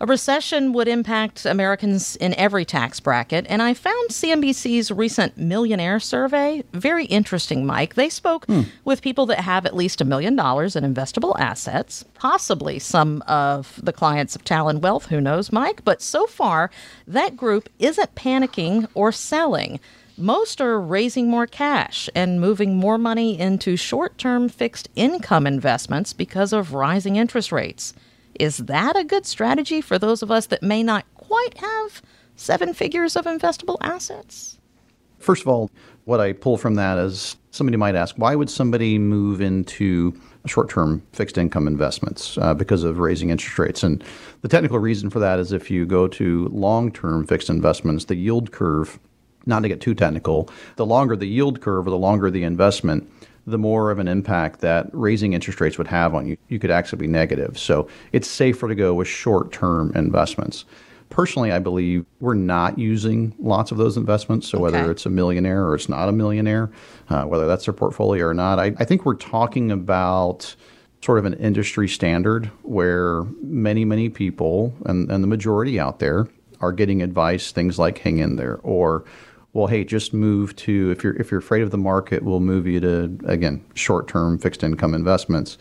A 0.00 0.06
recession 0.06 0.72
would 0.72 0.88
impact 0.88 1.46
Americans 1.46 2.16
in 2.16 2.34
every 2.34 2.64
tax 2.64 2.98
bracket, 2.98 3.46
and 3.48 3.62
I 3.62 3.74
found 3.74 4.10
CNBC's 4.10 4.90
recent 4.90 5.38
millionaire 5.38 6.00
survey 6.00 6.64
very 6.72 7.04
interesting, 7.04 7.64
Mike. 7.64 7.94
They 7.94 8.08
spoke 8.08 8.44
hmm. 8.46 8.62
with 8.84 9.02
people 9.02 9.24
that 9.26 9.38
have 9.38 9.64
at 9.64 9.76
least 9.76 10.00
a 10.00 10.04
million 10.04 10.34
dollars 10.34 10.74
in 10.74 10.82
investable 10.82 11.38
assets, 11.38 12.04
possibly 12.14 12.80
some 12.80 13.22
of 13.28 13.80
the 13.84 13.92
clients 13.92 14.34
of 14.34 14.42
Talon 14.42 14.80
Wealth, 14.80 15.06
who 15.06 15.20
knows, 15.20 15.52
Mike? 15.52 15.84
But 15.84 16.02
so 16.02 16.26
far, 16.26 16.72
that 17.06 17.36
group 17.36 17.68
isn't 17.78 18.16
panicking 18.16 18.88
or 18.94 19.12
selling. 19.12 19.78
Most 20.18 20.60
are 20.60 20.80
raising 20.80 21.30
more 21.30 21.46
cash 21.46 22.10
and 22.16 22.40
moving 22.40 22.76
more 22.76 22.98
money 22.98 23.38
into 23.38 23.76
short 23.76 24.18
term 24.18 24.48
fixed 24.48 24.88
income 24.96 25.46
investments 25.46 26.12
because 26.12 26.52
of 26.52 26.74
rising 26.74 27.14
interest 27.14 27.52
rates. 27.52 27.94
Is 28.38 28.58
that 28.58 28.96
a 28.96 29.04
good 29.04 29.26
strategy 29.26 29.80
for 29.80 29.98
those 29.98 30.22
of 30.22 30.30
us 30.30 30.46
that 30.46 30.62
may 30.62 30.82
not 30.82 31.04
quite 31.14 31.58
have 31.58 32.02
seven 32.36 32.74
figures 32.74 33.16
of 33.16 33.24
investable 33.24 33.76
assets? 33.80 34.58
First 35.18 35.42
of 35.42 35.48
all, 35.48 35.70
what 36.04 36.20
I 36.20 36.32
pull 36.32 36.58
from 36.58 36.74
that 36.74 36.98
is 36.98 37.36
somebody 37.50 37.76
might 37.76 37.94
ask, 37.94 38.16
why 38.16 38.34
would 38.34 38.50
somebody 38.50 38.98
move 38.98 39.40
into 39.40 40.12
short 40.46 40.68
term 40.68 41.02
fixed 41.12 41.38
income 41.38 41.66
investments 41.66 42.36
uh, 42.38 42.52
because 42.52 42.84
of 42.84 42.98
raising 42.98 43.30
interest 43.30 43.58
rates? 43.58 43.82
And 43.82 44.04
the 44.42 44.48
technical 44.48 44.78
reason 44.78 45.08
for 45.08 45.20
that 45.20 45.38
is 45.38 45.52
if 45.52 45.70
you 45.70 45.86
go 45.86 46.06
to 46.08 46.48
long 46.48 46.92
term 46.92 47.26
fixed 47.26 47.48
investments, 47.48 48.04
the 48.04 48.16
yield 48.16 48.52
curve, 48.52 48.98
not 49.46 49.60
to 49.60 49.68
get 49.68 49.80
too 49.80 49.94
technical, 49.94 50.50
the 50.76 50.86
longer 50.86 51.16
the 51.16 51.28
yield 51.28 51.60
curve 51.60 51.86
or 51.86 51.90
the 51.90 51.98
longer 51.98 52.30
the 52.30 52.42
investment, 52.42 53.10
the 53.46 53.58
more 53.58 53.90
of 53.90 53.98
an 53.98 54.08
impact 54.08 54.60
that 54.60 54.88
raising 54.92 55.32
interest 55.32 55.60
rates 55.60 55.78
would 55.78 55.86
have 55.86 56.14
on 56.14 56.26
you. 56.26 56.36
You 56.48 56.58
could 56.58 56.70
actually 56.70 56.98
be 56.98 57.06
negative. 57.06 57.58
So 57.58 57.88
it's 58.12 58.28
safer 58.28 58.68
to 58.68 58.74
go 58.74 58.94
with 58.94 59.08
short 59.08 59.52
term 59.52 59.92
investments. 59.94 60.64
Personally, 61.10 61.52
I 61.52 61.58
believe 61.58 62.06
we're 62.20 62.34
not 62.34 62.78
using 62.78 63.34
lots 63.38 63.70
of 63.70 63.78
those 63.78 63.96
investments. 63.96 64.48
So 64.48 64.58
whether 64.58 64.90
it's 64.90 65.06
a 65.06 65.10
millionaire 65.10 65.64
or 65.64 65.74
it's 65.74 65.88
not 65.88 66.08
a 66.08 66.12
millionaire, 66.12 66.72
uh, 67.08 67.24
whether 67.24 67.46
that's 67.46 67.66
their 67.66 67.74
portfolio 67.74 68.26
or 68.26 68.34
not, 68.34 68.58
I, 68.58 68.72
I 68.78 68.84
think 68.84 69.04
we're 69.04 69.14
talking 69.14 69.70
about 69.70 70.56
sort 71.02 71.18
of 71.18 71.26
an 71.26 71.34
industry 71.34 71.86
standard 71.86 72.46
where 72.62 73.24
many, 73.42 73.84
many 73.84 74.08
people 74.08 74.74
and, 74.86 75.10
and 75.10 75.22
the 75.22 75.28
majority 75.28 75.78
out 75.78 75.98
there 75.98 76.26
are 76.60 76.72
getting 76.72 77.02
advice, 77.02 77.52
things 77.52 77.78
like 77.78 77.98
hang 77.98 78.18
in 78.18 78.36
there 78.36 78.58
or 78.62 79.04
well, 79.54 79.68
hey, 79.68 79.84
just 79.84 80.12
move 80.12 80.54
to 80.56 80.90
if 80.90 81.02
you're 81.02 81.16
if 81.16 81.30
you're 81.30 81.40
afraid 81.40 81.62
of 81.62 81.70
the 81.70 81.78
market, 81.78 82.22
we'll 82.22 82.40
move 82.40 82.66
you 82.66 82.80
to 82.80 83.18
again 83.24 83.64
short-term 83.74 84.38
fixed 84.38 84.62
income 84.62 84.94
investments. 84.94 85.56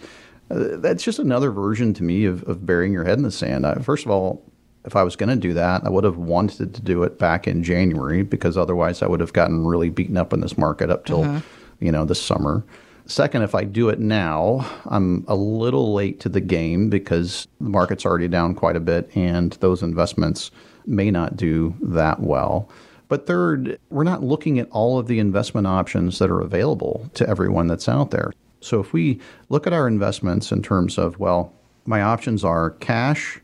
Uh, 0.52 0.78
that's 0.78 1.04
just 1.04 1.20
another 1.20 1.52
version 1.52 1.94
to 1.94 2.04
me 2.04 2.26
of, 2.26 2.44
of 2.44 2.66
burying 2.66 2.92
your 2.92 3.06
head 3.06 3.18
in 3.18 3.24
the 3.24 3.32
sand. 3.32 3.66
I, 3.66 3.76
first 3.76 4.04
of 4.04 4.12
all, 4.12 4.44
if 4.84 4.96
I 4.96 5.04
was 5.04 5.16
going 5.16 5.30
to 5.30 5.36
do 5.36 5.54
that, 5.54 5.86
I 5.86 5.90
would 5.90 6.04
have 6.04 6.18
wanted 6.18 6.74
to 6.74 6.82
do 6.82 7.04
it 7.04 7.18
back 7.18 7.48
in 7.48 7.64
January 7.64 8.24
because 8.24 8.58
otherwise 8.58 9.02
I 9.02 9.08
would 9.08 9.22
have 9.22 9.32
gotten 9.32 9.66
really 9.66 9.90
beaten 9.90 10.18
up 10.18 10.34
in 10.34 10.42
this 10.42 10.58
market 10.58 10.90
up 10.90 11.06
till 11.06 11.24
mm-hmm. 11.24 11.86
you 11.86 11.92
know 11.92 12.04
this 12.04 12.22
summer. 12.22 12.66
Second, 13.06 13.44
if 13.44 13.54
I 13.54 13.64
do 13.64 13.90
it 13.90 14.00
now, 14.00 14.68
I'm 14.86 15.24
a 15.28 15.36
little 15.36 15.94
late 15.94 16.20
to 16.22 16.30
the 16.30 16.42
game 16.42 16.90
because 16.90 17.48
the 17.60 17.70
market's 17.70 18.06
already 18.06 18.30
down 18.30 18.56
quite 18.56 18.78
a 18.78 18.80
bit 18.80 19.16
and 19.16 19.52
those 19.54 19.84
investments 19.84 20.52
may 20.86 21.12
not 21.12 21.36
do 21.38 21.76
that 21.82 22.22
well. 22.22 22.70
But 23.14 23.28
third, 23.28 23.80
we're 23.92 24.04
not 24.04 24.24
looking 24.24 24.58
at 24.58 24.68
all 24.72 24.98
of 24.98 25.06
the 25.06 25.20
investment 25.20 25.68
options 25.68 26.18
that 26.18 26.32
are 26.32 26.42
available 26.42 27.12
to 27.14 27.30
everyone 27.30 27.68
that's 27.68 27.88
out 27.88 28.10
there. 28.10 28.34
So 28.60 28.80
if 28.80 28.92
we 28.92 29.20
look 29.50 29.68
at 29.68 29.72
our 29.72 29.88
investments 29.88 30.52
in 30.52 30.64
terms 30.64 30.98
of, 30.98 31.20
well, 31.20 31.54
my 31.86 32.02
options 32.02 32.44
are 32.44 32.72
cash, 32.72 33.40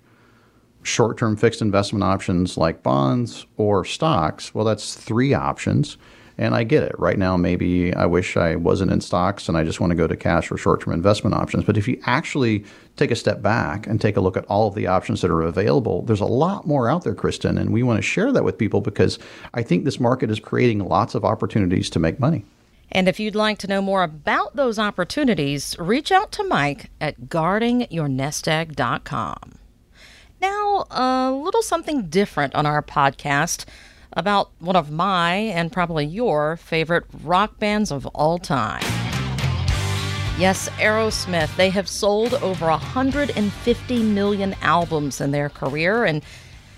short 0.81 1.19
term 1.19 1.37
fixed 1.37 1.61
investment 1.61 2.03
options 2.03 2.57
like 2.57 2.81
bonds 2.81 3.45
or 3.57 3.85
stocks, 3.85 4.55
well, 4.55 4.65
that's 4.65 4.95
three 4.95 5.35
options. 5.35 5.99
And 6.39 6.55
I 6.55 6.63
get 6.63 6.81
it. 6.83 6.95
Right 6.97 7.19
now, 7.19 7.35
maybe 7.35 7.93
I 7.93 8.05
wish 8.05 8.37
I 8.37 8.55
wasn't 8.55 8.91
in 8.91 9.01
stocks 9.01 9.49
and 9.49 9.57
I 9.57 9.65
just 9.65 9.81
want 9.81 9.91
to 9.91 9.95
go 9.95 10.07
to 10.07 10.15
cash 10.15 10.49
or 10.49 10.55
short 10.55 10.79
term 10.81 10.93
investment 10.93 11.35
options. 11.35 11.65
But 11.65 11.75
if 11.75 11.85
you 11.85 12.01
actually 12.05 12.63
take 12.95 13.11
a 13.11 13.15
step 13.15 13.41
back 13.41 13.85
and 13.85 13.99
take 13.99 14.15
a 14.15 14.21
look 14.21 14.37
at 14.37 14.45
all 14.45 14.69
of 14.69 14.73
the 14.73 14.87
options 14.87 15.19
that 15.19 15.31
are 15.31 15.41
available, 15.41 16.03
there's 16.03 16.21
a 16.21 16.25
lot 16.25 16.65
more 16.65 16.89
out 16.89 17.03
there, 17.03 17.13
Kristen. 17.13 17.57
And 17.57 17.73
we 17.73 17.83
want 17.83 17.97
to 17.97 18.01
share 18.01 18.31
that 18.31 18.45
with 18.45 18.57
people 18.57 18.79
because 18.79 19.19
I 19.53 19.63
think 19.63 19.83
this 19.83 19.99
market 19.99 20.31
is 20.31 20.39
creating 20.39 20.79
lots 20.79 21.13
of 21.13 21.25
opportunities 21.25 21.89
to 21.89 21.99
make 21.99 22.21
money. 22.21 22.45
And 22.89 23.09
if 23.09 23.19
you'd 23.19 23.35
like 23.35 23.57
to 23.59 23.67
know 23.67 23.81
more 23.81 24.03
about 24.03 24.55
those 24.55 24.79
opportunities, 24.79 25.75
reach 25.77 26.09
out 26.09 26.31
to 26.31 26.45
Mike 26.45 26.89
at 27.01 27.23
guardingyournestegg.com. 27.23 29.59
Now, 30.41 30.85
a 30.89 31.31
little 31.31 31.61
something 31.61 32.07
different 32.07 32.55
on 32.55 32.65
our 32.65 32.81
podcast 32.81 33.65
about 34.13 34.51
one 34.59 34.75
of 34.75 34.91
my 34.91 35.33
and 35.35 35.71
probably 35.71 36.05
your 36.05 36.57
favorite 36.57 37.05
rock 37.23 37.59
bands 37.59 37.91
of 37.91 38.05
all 38.07 38.37
time. 38.37 38.83
Yes, 40.39 40.69
Aerosmith. 40.77 41.53
They 41.57 41.69
have 41.69 41.89
sold 41.89 42.33
over 42.35 42.67
150 42.67 44.03
million 44.03 44.55
albums 44.61 45.19
in 45.19 45.31
their 45.31 45.49
career, 45.49 46.05
and 46.05 46.23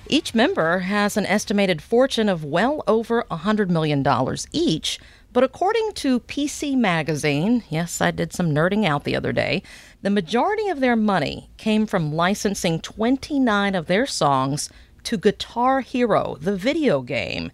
each 0.08 0.34
member 0.34 0.80
has 0.80 1.16
an 1.16 1.28
estimated 1.28 1.82
fortune 1.82 2.28
of 2.28 2.44
well 2.44 2.84
over 2.88 3.24
$100 3.30 3.70
million 3.70 4.04
each. 4.52 5.00
But 5.32 5.44
according 5.44 5.92
to 5.94 6.20
PC 6.22 6.76
Magazine, 6.76 7.64
yes, 7.70 8.02
I 8.02 8.12
did 8.12 8.34
some 8.34 8.52
nerding 8.52 8.86
out 8.86 9.04
the 9.04 9.16
other 9.16 9.32
day, 9.32 9.64
the 10.02 10.10
majority 10.10 10.68
of 10.68 10.80
their 10.80 10.96
money 10.96 11.52
came 11.58 11.86
from 11.86 12.14
licensing 12.14 12.82
29 12.82 13.76
of 13.76 13.86
their 13.86 14.06
songs 14.08 14.70
to 15.04 15.18
Guitar 15.18 15.82
Hero, 15.82 16.38
the 16.40 16.56
video 16.56 17.02
game. 17.02 17.52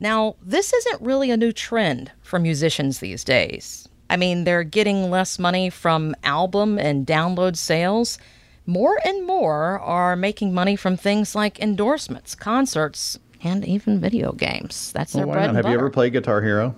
Now, 0.00 0.36
this 0.42 0.72
isn't 0.72 1.00
really 1.02 1.30
a 1.30 1.36
new 1.36 1.52
trend 1.52 2.12
for 2.22 2.38
musicians 2.38 2.98
these 2.98 3.24
days. 3.24 3.88
I 4.10 4.16
mean, 4.16 4.44
they're 4.44 4.64
getting 4.64 5.10
less 5.10 5.38
money 5.38 5.70
from 5.70 6.14
album 6.24 6.78
and 6.78 7.06
download 7.06 7.56
sales. 7.56 8.18
More 8.66 8.98
and 9.04 9.26
more 9.26 9.78
are 9.80 10.16
making 10.16 10.54
money 10.54 10.76
from 10.76 10.96
things 10.96 11.34
like 11.34 11.60
endorsements, 11.60 12.34
concerts, 12.34 13.18
and 13.42 13.64
even 13.64 14.00
video 14.00 14.32
games. 14.32 14.92
That's 14.92 15.12
their 15.12 15.26
well, 15.26 15.34
bread 15.34 15.50
and 15.50 15.56
butter. 15.56 15.68
Have 15.68 15.72
you 15.72 15.78
ever 15.78 15.90
played 15.90 16.12
Guitar 16.12 16.42
Hero? 16.42 16.76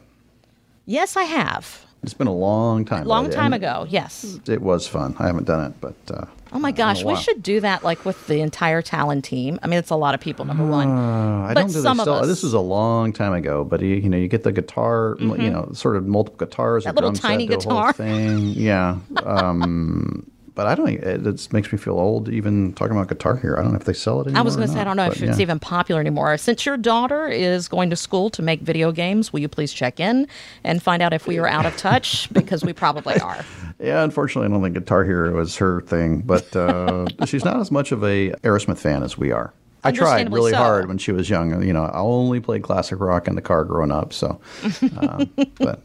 Yes, 0.85 1.17
I 1.17 1.25
have. 1.25 1.86
It's 2.03 2.15
been 2.15 2.27
a 2.27 2.35
long 2.35 2.85
time. 2.85 3.05
Long 3.07 3.31
time 3.31 3.53
ago, 3.53 3.87
yes. 3.89 4.39
It 4.47 4.63
was 4.63 4.87
fun. 4.87 5.17
I 5.19 5.27
haven't 5.27 5.47
done 5.47 5.71
it, 5.71 5.81
but 5.81 5.97
uh, 6.11 6.27
Oh 6.53 6.59
my 6.59 6.73
gosh, 6.73 7.03
we 7.05 7.17
should 7.17 7.43
do 7.43 7.61
that 7.61 7.83
like 7.83 8.05
with 8.05 8.27
the 8.29 8.41
entire 8.41 8.81
Talon 8.81 9.21
team. 9.21 9.59
I 9.63 9.67
mean, 9.67 9.79
it's 9.79 9.91
a 9.91 9.97
lot 9.97 10.15
of 10.15 10.21
people. 10.21 10.45
Number 10.45 10.65
one, 10.65 10.89
uh, 10.89 11.47
I 11.49 11.55
but 11.55 11.61
don't 11.61 11.73
do 11.73 11.83
some 11.83 12.01
us. 12.01 12.27
This 12.27 12.43
was 12.43 12.55
a 12.55 12.61
long 12.61 13.13
time 13.13 13.33
ago, 13.33 13.65
but 13.65 13.83
you, 13.83 13.97
you 13.97 14.09
know, 14.09 14.17
you 14.17 14.29
get 14.29 14.43
the 14.45 14.53
guitar, 14.53 15.17
mm-hmm. 15.19 15.41
you 15.41 15.51
know, 15.51 15.71
sort 15.73 15.97
of 15.97 16.07
multiple 16.07 16.47
guitars, 16.47 16.85
that 16.85 16.95
little 16.95 17.13
tiny 17.13 17.47
guitar 17.47 17.93
thing. 17.93 18.39
Yeah. 18.39 18.99
Um, 19.25 20.31
but 20.57 20.67
I 20.67 20.75
don't. 20.75 20.89
It, 20.89 21.27
it 21.27 21.53
makes 21.53 21.71
me 21.71 21.79
feel 21.79 22.01
old 22.01 22.29
even 22.31 22.73
talking 22.73 22.97
about 22.97 23.09
Guitar 23.09 23.37
Hero. 23.37 23.61
I 23.61 23.63
don't 23.63 23.73
know 23.73 23.79
if 23.79 23.85
they 23.85 23.93
sell 23.93 24.21
it 24.21 24.25
anymore. 24.25 24.41
I 24.41 24.43
was 24.43 24.57
going 24.57 24.67
to 24.67 24.75
say 24.75 24.81
I 24.81 24.85
don't 24.85 24.97
know 24.97 25.07
if 25.07 25.21
yeah. 25.21 25.29
it's 25.29 25.39
even 25.39 25.61
popular 25.61 26.01
anymore. 26.01 26.37
Since 26.39 26.67
your 26.67 26.79
daughter 26.79 27.29
is 27.29 27.69
going 27.69 27.91
to 27.91 27.97
school 27.97 28.31
to 28.31 28.43
make 28.43 28.63
video 28.63 28.91
games, 28.91 29.33
will 29.33 29.41
you 29.41 29.49
please 29.49 29.73
check 29.73 30.01
in 30.01 30.27
and 30.65 30.83
find 30.83 31.03
out 31.03 31.13
if 31.13 31.27
we 31.27 31.39
are 31.39 31.47
out 31.47 31.67
of 31.67 31.77
touch 31.77 32.29
because 32.33 32.65
we 32.65 32.73
probably 32.73 33.21
are. 33.21 33.45
Yeah, 33.79 34.03
unfortunately, 34.03 34.47
I 34.47 34.51
don't 34.51 34.63
think 34.63 34.75
Guitar 34.75 35.05
Hero 35.05 35.39
is 35.41 35.57
her 35.57 35.83
thing, 35.83 36.23
but 36.23 36.57
uh, 36.57 37.07
she's 37.27 37.45
not 37.45 37.61
as 37.61 37.71
much 37.71 37.93
of 37.93 38.03
a 38.03 38.31
Aerosmith 38.43 38.79
fan 38.79 39.03
as 39.03 39.19
we 39.19 39.31
are. 39.31 39.53
I 39.85 39.93
tried 39.93 40.33
really 40.33 40.51
so. 40.51 40.57
hard 40.57 40.89
when 40.89 40.99
she 40.99 41.13
was 41.13 41.31
young. 41.31 41.63
You 41.63 41.73
know, 41.73 41.85
I 41.85 41.99
only 41.99 42.41
played 42.41 42.63
classic 42.63 42.99
rock 42.99 43.29
in 43.29 43.37
the 43.37 43.43
car 43.43 43.65
growing 43.65 43.93
up. 43.93 44.13
So, 44.13 44.41
uh, 44.97 45.27
but 45.59 45.83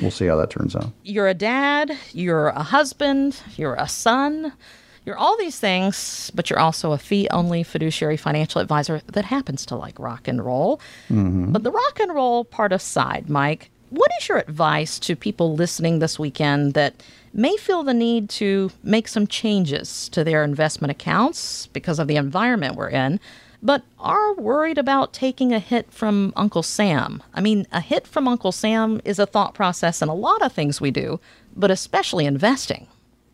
we'll 0.00 0.10
see 0.10 0.26
how 0.26 0.36
that 0.36 0.50
turns 0.50 0.74
out. 0.76 0.90
You're 1.02 1.28
a 1.28 1.34
dad, 1.34 1.92
you're 2.12 2.48
a 2.48 2.62
husband, 2.62 3.40
you're 3.56 3.74
a 3.74 3.88
son, 3.88 4.52
you're 5.04 5.16
all 5.16 5.36
these 5.36 5.58
things, 5.58 6.30
but 6.34 6.48
you're 6.48 6.60
also 6.60 6.92
a 6.92 6.98
fee 6.98 7.28
only 7.30 7.62
fiduciary 7.62 8.16
financial 8.16 8.60
advisor 8.60 9.00
that 9.06 9.24
happens 9.24 9.66
to 9.66 9.76
like 9.76 9.98
rock 9.98 10.28
and 10.28 10.44
roll. 10.44 10.80
Mm-hmm. 11.10 11.52
But 11.52 11.64
the 11.64 11.72
rock 11.72 12.00
and 12.00 12.14
roll 12.14 12.44
part 12.44 12.72
aside, 12.72 13.28
Mike, 13.28 13.70
what 13.90 14.10
is 14.20 14.28
your 14.28 14.38
advice 14.38 14.98
to 15.00 15.16
people 15.16 15.54
listening 15.54 15.98
this 15.98 16.18
weekend 16.18 16.74
that 16.74 16.94
may 17.34 17.56
feel 17.56 17.82
the 17.82 17.94
need 17.94 18.30
to 18.30 18.70
make 18.82 19.08
some 19.08 19.26
changes 19.26 20.08
to 20.10 20.22
their 20.24 20.44
investment 20.44 20.90
accounts 20.90 21.66
because 21.68 21.98
of 21.98 22.08
the 22.08 22.16
environment 22.16 22.76
we're 22.76 22.88
in? 22.88 23.20
But 23.62 23.84
are 23.98 24.34
worried 24.34 24.76
about 24.76 25.12
taking 25.12 25.52
a 25.52 25.58
hit 25.58 25.92
from 25.92 26.32
Uncle 26.36 26.62
Sam. 26.62 27.22
I 27.32 27.40
mean, 27.40 27.66
a 27.70 27.80
hit 27.80 28.06
from 28.06 28.26
Uncle 28.26 28.52
Sam 28.52 29.00
is 29.04 29.18
a 29.18 29.26
thought 29.26 29.54
process 29.54 30.02
in 30.02 30.08
a 30.08 30.14
lot 30.14 30.42
of 30.42 30.52
things 30.52 30.80
we 30.80 30.90
do, 30.90 31.20
but 31.54 31.70
especially 31.70 32.26
investing. 32.26 32.88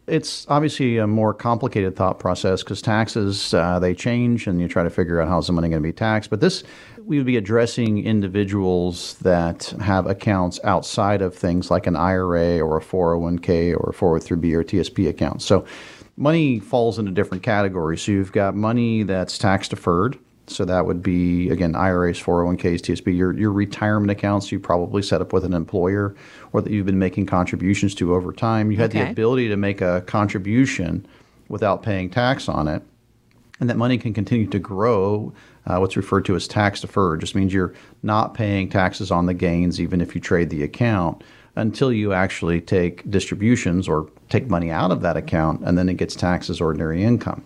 It's 0.07 0.47
obviously 0.49 0.97
a 0.97 1.07
more 1.07 1.35
complicated 1.35 1.95
thought 1.95 2.19
process 2.19 2.63
because 2.63 2.81
taxes 2.81 3.53
uh, 3.53 3.79
they 3.79 3.95
change, 3.95 4.47
and 4.47 4.61
you 4.61 4.67
try 4.67 4.83
to 4.83 4.91
figure 4.91 5.21
out 5.21 5.29
how's 5.29 5.47
the 5.47 5.53
money 5.53 5.69
going 5.69 5.83
to 5.83 5.87
be 5.87 5.93
taxed. 5.93 6.31
But 6.31 6.41
this, 6.41 6.65
we 7.05 7.19
would 7.19 7.27
be 7.27 7.37
addressing 7.37 8.05
individuals 8.05 9.15
that 9.21 9.65
have 9.83 10.07
accounts 10.07 10.61
outside 10.65 11.21
of 11.21 11.35
things 11.35 11.71
like 11.71 11.87
an 11.87 11.95
IRA 11.95 12.59
or 12.61 12.79
a 12.79 12.81
401k 12.81 13.75
or 13.75 13.91
a 13.91 13.93
403b 13.93 14.53
or 14.55 14.65
TSP 14.65 15.09
account. 15.11 15.43
So 15.43 15.67
money 16.19 16.59
falls 16.59 16.99
into 16.99 17.13
different 17.13 17.43
categories. 17.43 18.03
So 18.03 18.13
you've 18.13 18.33
got 18.33 18.55
money 18.55 19.05
that's 19.05 19.39
tax 19.39 19.69
deferred. 19.69 20.19
So 20.49 20.65
that 20.65 20.87
would 20.87 21.03
be 21.03 21.51
again 21.51 21.75
IRAs, 21.75 22.19
401ks, 22.21 22.81
TSP, 22.81 23.17
your 23.17 23.39
your 23.39 23.53
retirement 23.53 24.11
accounts 24.11 24.51
you 24.51 24.59
probably 24.59 25.03
set 25.03 25.21
up 25.21 25.33
with 25.33 25.45
an 25.45 25.53
employer 25.53 26.15
or 26.53 26.63
that 26.63 26.73
you've 26.73 26.87
been 26.87 26.99
making 26.99 27.27
contributions 27.27 27.95
to 27.97 28.15
over 28.15 28.33
time. 28.33 28.71
You 28.71 28.79
had 28.79 28.91
okay. 28.91 29.05
the 29.05 29.11
ability 29.11 29.49
to 29.49 29.57
make 29.57 29.81
a 29.81 30.03
contribution 30.07 31.07
without 31.49 31.83
paying 31.83 32.11
tax 32.11 32.49
on 32.49 32.67
it. 32.67 32.83
And 33.61 33.69
that 33.69 33.77
money 33.77 33.99
can 33.99 34.15
continue 34.15 34.47
to 34.47 34.59
grow. 34.59 35.33
Uh, 35.67 35.79
what's 35.79 35.97
referred 35.97 36.25
to 36.25 36.35
as 36.35 36.49
tax 36.49 36.81
deferred 36.81 37.21
just 37.21 37.35
means 37.35 37.53
you're 37.53 37.75
not 38.03 38.33
paying 38.33 38.71
taxes 38.71 39.11
on 39.11 39.27
the 39.27 39.35
gains 39.35 39.79
even 39.81 40.01
if 40.01 40.15
you 40.15 40.21
trade 40.21 40.49
the 40.49 40.63
account 40.63 41.23
until 41.59 41.93
you 41.93 42.13
actually 42.13 42.61
take 42.61 43.09
distributions 43.11 43.89
or 43.89 44.09
take 44.29 44.49
money 44.49 44.71
out 44.71 44.91
of 44.91 45.03
that 45.03 45.17
account 45.17 45.61
and 45.65 45.77
then 45.77 45.89
it 45.89 45.95
gets 45.95 46.15
taxed 46.15 46.49
as 46.51 46.61
ordinary 46.61 47.03
income. 47.03 47.45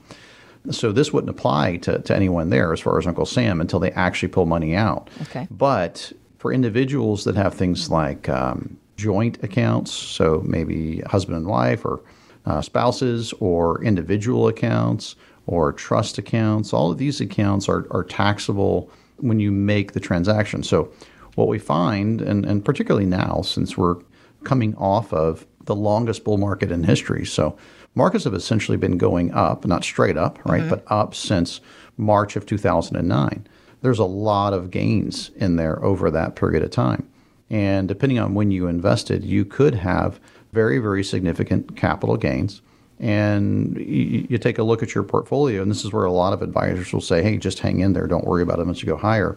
So 0.71 0.93
this 0.93 1.13
wouldn't 1.13 1.31
apply 1.31 1.79
to, 1.79 1.99
to 1.99 2.15
anyone 2.15 2.51
there 2.51 2.73
as 2.73 2.81
far 2.81 2.99
as 2.99 3.07
Uncle 3.07 3.27
Sam 3.27 3.61
until 3.61 3.81
they 3.81 3.91
actually 3.93 4.29
pull 4.29 4.47
money 4.47 4.77
out. 4.77 5.11
Okay. 5.23 5.49
But 5.51 6.13
for 6.39 6.53
individuals 6.53 7.25
that 7.25 7.35
have 7.35 7.55
things 7.55 7.91
like 7.91 8.29
um, 8.29 8.77
joint 8.97 9.43
accounts, 9.43 9.93
so 9.93 10.43
maybe 10.45 11.01
husband 11.01 11.37
and 11.37 11.47
wife 11.47 11.85
or 11.85 12.01
uh, 12.47 12.61
spouses 12.61 13.33
or 13.41 13.83
individual 13.83 14.47
accounts 14.47 15.17
or 15.47 15.73
trust 15.73 16.19
accounts, 16.19 16.73
all 16.73 16.93
of 16.93 16.99
these 16.99 17.21
accounts 17.21 17.69
are, 17.69 17.87
are 17.91 18.05
taxable 18.05 18.89
when 19.17 19.41
you 19.41 19.51
make 19.51 19.93
the 19.93 20.01
transaction. 20.01 20.63
So 20.63 20.93
what 21.35 21.49
we 21.49 21.59
find, 21.59 22.21
and, 22.21 22.45
and 22.45 22.65
particularly 22.65 23.07
now, 23.07 23.43
since 23.43 23.77
we're 23.77 23.97
coming 24.45 24.75
off 24.77 25.13
of 25.13 25.47
the 25.65 25.75
longest 25.75 26.25
bull 26.25 26.39
market 26.39 26.73
in 26.73 26.85
history. 26.85 27.25
So 27.25 27.57
markets 27.95 28.25
have 28.25 28.35
essentially 28.35 28.77
been 28.77 28.99
going 28.99 29.33
up, 29.33 29.65
not 29.65 29.85
straight 29.85 30.17
up, 30.17 30.45
right, 30.45 30.61
mm-hmm. 30.61 30.71
but 30.71 30.85
up 30.89 31.15
since 31.15 31.61
March 31.97 32.37
of 32.37 32.47
2009. 32.47 33.47
There's 33.83 33.99
a 33.99 34.05
lot 34.05 34.53
of 34.53 34.71
gains 34.71 35.31
in 35.37 35.57
there 35.57 35.83
over 35.85 36.11
that 36.11 36.37
period 36.37 36.63
of 36.63 36.71
time. 36.71 37.09
And 37.51 37.87
depending 37.87 38.19
on 38.19 38.35
when 38.35 38.51
you 38.51 38.67
invested, 38.67 39.25
you 39.25 39.45
could 39.45 39.75
have 39.75 40.19
very, 40.53 40.79
very 40.79 41.05
significant 41.05 41.77
capital 41.77 42.17
gains. 42.17 42.63
And 42.99 43.77
you, 43.77 44.27
you, 44.31 44.39
take 44.39 44.59
a 44.59 44.63
look 44.63 44.83
at 44.83 44.95
your 44.95 45.03
portfolio, 45.03 45.61
and 45.61 45.71
this 45.71 45.85
is 45.85 45.93
where 45.93 46.05
a 46.05 46.13
lot 46.13 46.33
of 46.33 46.41
advisors 46.41 46.93
will 46.93 47.01
say, 47.01 47.21
hey, 47.21 47.37
just 47.37 47.59
hang 47.59 47.81
in 47.81 47.95
there. 47.95 48.07
Don't 48.07 48.25
worry 48.25 48.43
about 48.43 48.61
it 48.61 48.67
once 48.67 48.81
you 48.81 48.87
go 48.87 48.97
higher. 48.97 49.37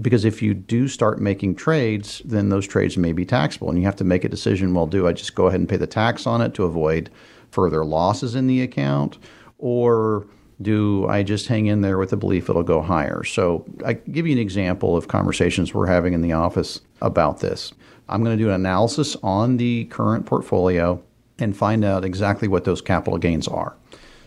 Because 0.00 0.24
if 0.24 0.40
you 0.42 0.54
do 0.54 0.88
start 0.88 1.20
making 1.20 1.56
trades, 1.56 2.22
then 2.24 2.48
those 2.48 2.66
trades 2.66 2.96
may 2.96 3.12
be 3.12 3.24
taxable. 3.24 3.70
And 3.70 3.78
you 3.78 3.84
have 3.84 3.96
to 3.96 4.04
make 4.04 4.24
a 4.24 4.28
decision 4.28 4.74
well, 4.74 4.86
do 4.86 5.06
I 5.06 5.12
just 5.12 5.34
go 5.34 5.46
ahead 5.46 5.60
and 5.60 5.68
pay 5.68 5.76
the 5.76 5.86
tax 5.86 6.26
on 6.26 6.40
it 6.40 6.54
to 6.54 6.64
avoid 6.64 7.10
further 7.50 7.84
losses 7.84 8.34
in 8.34 8.46
the 8.46 8.62
account? 8.62 9.18
Or 9.58 10.26
do 10.62 11.06
I 11.08 11.22
just 11.22 11.48
hang 11.48 11.66
in 11.66 11.80
there 11.80 11.98
with 11.98 12.10
the 12.10 12.16
belief 12.16 12.48
it'll 12.48 12.62
go 12.62 12.82
higher? 12.82 13.24
So 13.24 13.64
I 13.84 13.94
give 13.94 14.26
you 14.26 14.32
an 14.32 14.38
example 14.38 14.96
of 14.96 15.08
conversations 15.08 15.74
we're 15.74 15.86
having 15.86 16.12
in 16.12 16.22
the 16.22 16.32
office 16.32 16.80
about 17.00 17.40
this. 17.40 17.72
I'm 18.08 18.22
going 18.22 18.36
to 18.36 18.42
do 18.42 18.48
an 18.48 18.56
analysis 18.56 19.16
on 19.22 19.56
the 19.56 19.84
current 19.86 20.26
portfolio 20.26 21.02
and 21.38 21.56
find 21.56 21.84
out 21.84 22.04
exactly 22.04 22.48
what 22.48 22.64
those 22.64 22.82
capital 22.82 23.18
gains 23.18 23.48
are. 23.48 23.74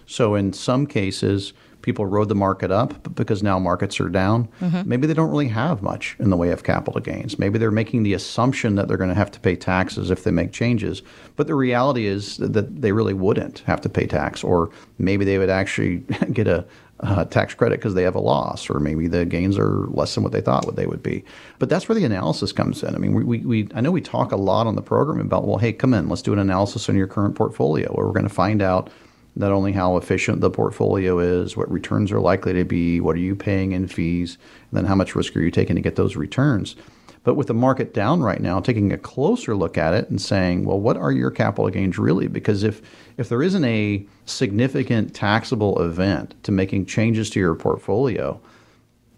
So 0.06 0.36
in 0.36 0.54
some 0.54 0.88
cases, 0.88 1.54
people 1.84 2.06
rode 2.08 2.30
the 2.30 2.36
market 2.36 2.72
up, 2.72 3.04
but 3.04 3.14
because 3.14 3.44
now 3.44 3.60
markets 3.60 4.00
are 4.00 4.10
down, 4.10 4.48
mm-hmm. 4.60 4.82
maybe 4.90 5.06
they 5.06 5.14
don't 5.14 5.30
really 5.30 5.50
have 5.50 5.84
much 5.84 6.16
in 6.18 6.32
the 6.32 6.38
way 6.38 6.50
of 6.50 6.64
capital 6.64 7.00
gains. 7.00 7.38
Maybe 7.38 7.60
they're 7.60 7.70
making 7.70 8.02
the 8.02 8.14
assumption 8.14 8.74
that 8.76 8.88
they're 8.88 8.98
going 8.98 9.10
to 9.10 9.16
have 9.16 9.32
to 9.32 9.40
pay 9.40 9.56
taxes 9.56 10.10
if 10.10 10.24
they 10.24 10.32
make 10.32 10.52
changes, 10.52 11.04
but 11.36 11.46
the 11.46 11.56
reality 11.56 12.08
is 12.08 12.38
that 12.38 12.82
they 12.82 12.92
really 12.92 13.14
wouldn't 13.14 13.60
have 13.60 13.82
to 13.82 13.90
pay 13.90 14.08
tax, 14.08 14.44
or 14.44 14.72
maybe 14.98 15.26
they 15.26 15.38
would 15.38 15.52
actually 15.52 15.98
get 16.34 16.48
a, 16.48 16.66
uh, 17.00 17.26
tax 17.26 17.54
credit 17.54 17.80
because 17.80 17.96
they 17.96 18.04
have 18.04 18.16
a 18.16 18.20
loss, 18.20 18.70
or 18.70 18.80
maybe 18.80 19.08
the 19.08 19.26
gains 19.26 19.58
are 19.58 19.88
less 19.88 20.16
than 20.16 20.24
what 20.24 20.32
they 20.32 20.40
thought 20.40 20.66
what 20.66 20.78
they 20.78 20.88
would 20.88 21.04
be. 21.04 21.24
But 21.60 21.68
that's 21.68 21.90
where 21.90 21.96
the 21.98 22.06
analysis 22.06 22.54
comes 22.54 22.82
in. 22.82 22.96
I 22.96 22.98
mean, 22.98 23.14
we, 23.14 23.24
we, 23.24 23.38
we, 23.40 23.70
I 23.76 23.82
know 23.82 23.92
we 23.92 24.00
talk 24.00 24.32
a 24.32 24.38
lot 24.38 24.68
on 24.68 24.76
the 24.76 24.82
program 24.82 25.20
about, 25.20 25.46
well, 25.46 25.58
hey, 25.58 25.74
come 25.74 25.94
in, 25.94 26.08
let's 26.08 26.22
do 26.22 26.32
an 26.32 26.40
analysis 26.40 26.88
on 26.88 26.96
your 26.96 27.08
current 27.08 27.36
portfolio, 27.36 27.92
where 27.92 28.06
we're 28.06 28.14
going 28.14 28.28
to 28.28 28.34
find 28.34 28.62
out 28.62 28.90
not 29.36 29.52
only 29.52 29.72
how 29.72 29.98
efficient 29.98 30.42
the 30.42 30.50
portfolio 30.50 31.20
is, 31.20 31.58
what 31.58 31.72
returns 31.72 32.12
are 32.12 32.20
likely 32.20 32.54
to 32.54 32.64
be, 32.64 33.00
what 33.00 33.16
are 33.16 33.20
you 33.20 33.36
paying 33.36 33.72
in 33.72 33.88
fees, 33.88 34.38
and 34.70 34.78
then 34.78 34.86
how 34.86 34.96
much 34.96 35.16
risk 35.16 35.36
are 35.36 35.42
you 35.42 35.52
taking 35.52 35.76
to 35.76 35.82
get 35.82 35.96
those 35.96 36.16
returns. 36.16 36.76
But 37.24 37.36
with 37.36 37.48
the 37.48 37.54
market 37.54 37.94
down 37.94 38.22
right 38.22 38.42
now, 38.42 38.60
taking 38.60 38.92
a 38.92 38.98
closer 38.98 39.56
look 39.56 39.78
at 39.78 39.94
it 39.94 40.10
and 40.10 40.22
saying, 40.22 40.66
well, 40.66 40.80
what 40.80 40.98
are 40.98 41.12
your 41.12 41.32
capital 41.32 41.70
gains 41.70 41.98
really? 41.98 42.28
Because 42.28 42.64
if 42.64 42.82
if 43.18 43.30
there 43.30 43.42
isn't 43.42 43.64
a 43.64 44.06
significant 44.26 45.14
taxable 45.16 45.82
event 45.82 46.36
to 46.44 46.52
making 46.52 46.86
changes 46.86 47.30
to 47.30 47.40
your 47.40 47.56
portfolio, 47.56 48.42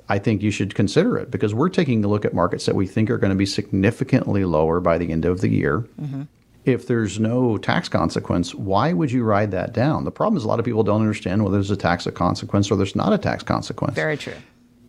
I 0.07 0.19
think 0.19 0.43
you 0.43 0.51
should 0.51 0.75
consider 0.75 1.17
it 1.17 1.31
because 1.31 1.55
we're 1.55 1.69
taking 1.69 2.05
a 2.05 2.07
look 2.07 2.25
at 2.25 2.33
markets 2.33 2.67
that 2.67 2.75
we 2.75 2.85
think 2.85 3.09
are 3.09 3.17
going 3.17 3.31
to 3.31 3.35
be 3.35 3.45
significantly 3.45 4.45
lower 4.45 4.79
by 4.79 4.99
the 4.99 5.11
end 5.11 5.25
of 5.25 5.41
the 5.41 5.49
year. 5.49 5.79
Mm-hmm 5.99 6.23
if 6.65 6.87
there's 6.87 7.19
no 7.19 7.57
tax 7.57 7.87
consequence, 7.87 8.55
why 8.55 8.91
would 8.91 9.11
you 9.11 9.23
ride 9.23 9.51
that 9.51 9.71
down? 9.71 10.03
The 10.03 10.11
problem 10.11 10.37
is 10.37 10.43
a 10.43 10.47
lot 10.47 10.59
of 10.59 10.65
people 10.65 10.83
don't 10.83 11.01
understand 11.01 11.43
whether 11.43 11.57
there's 11.57 11.71
a 11.71 11.77
tax 11.77 12.07
consequence 12.13 12.71
or 12.71 12.75
there's 12.75 12.95
not 12.95 13.13
a 13.13 13.17
tax 13.17 13.43
consequence. 13.43 13.95
Very 13.95 14.17
true. 14.17 14.33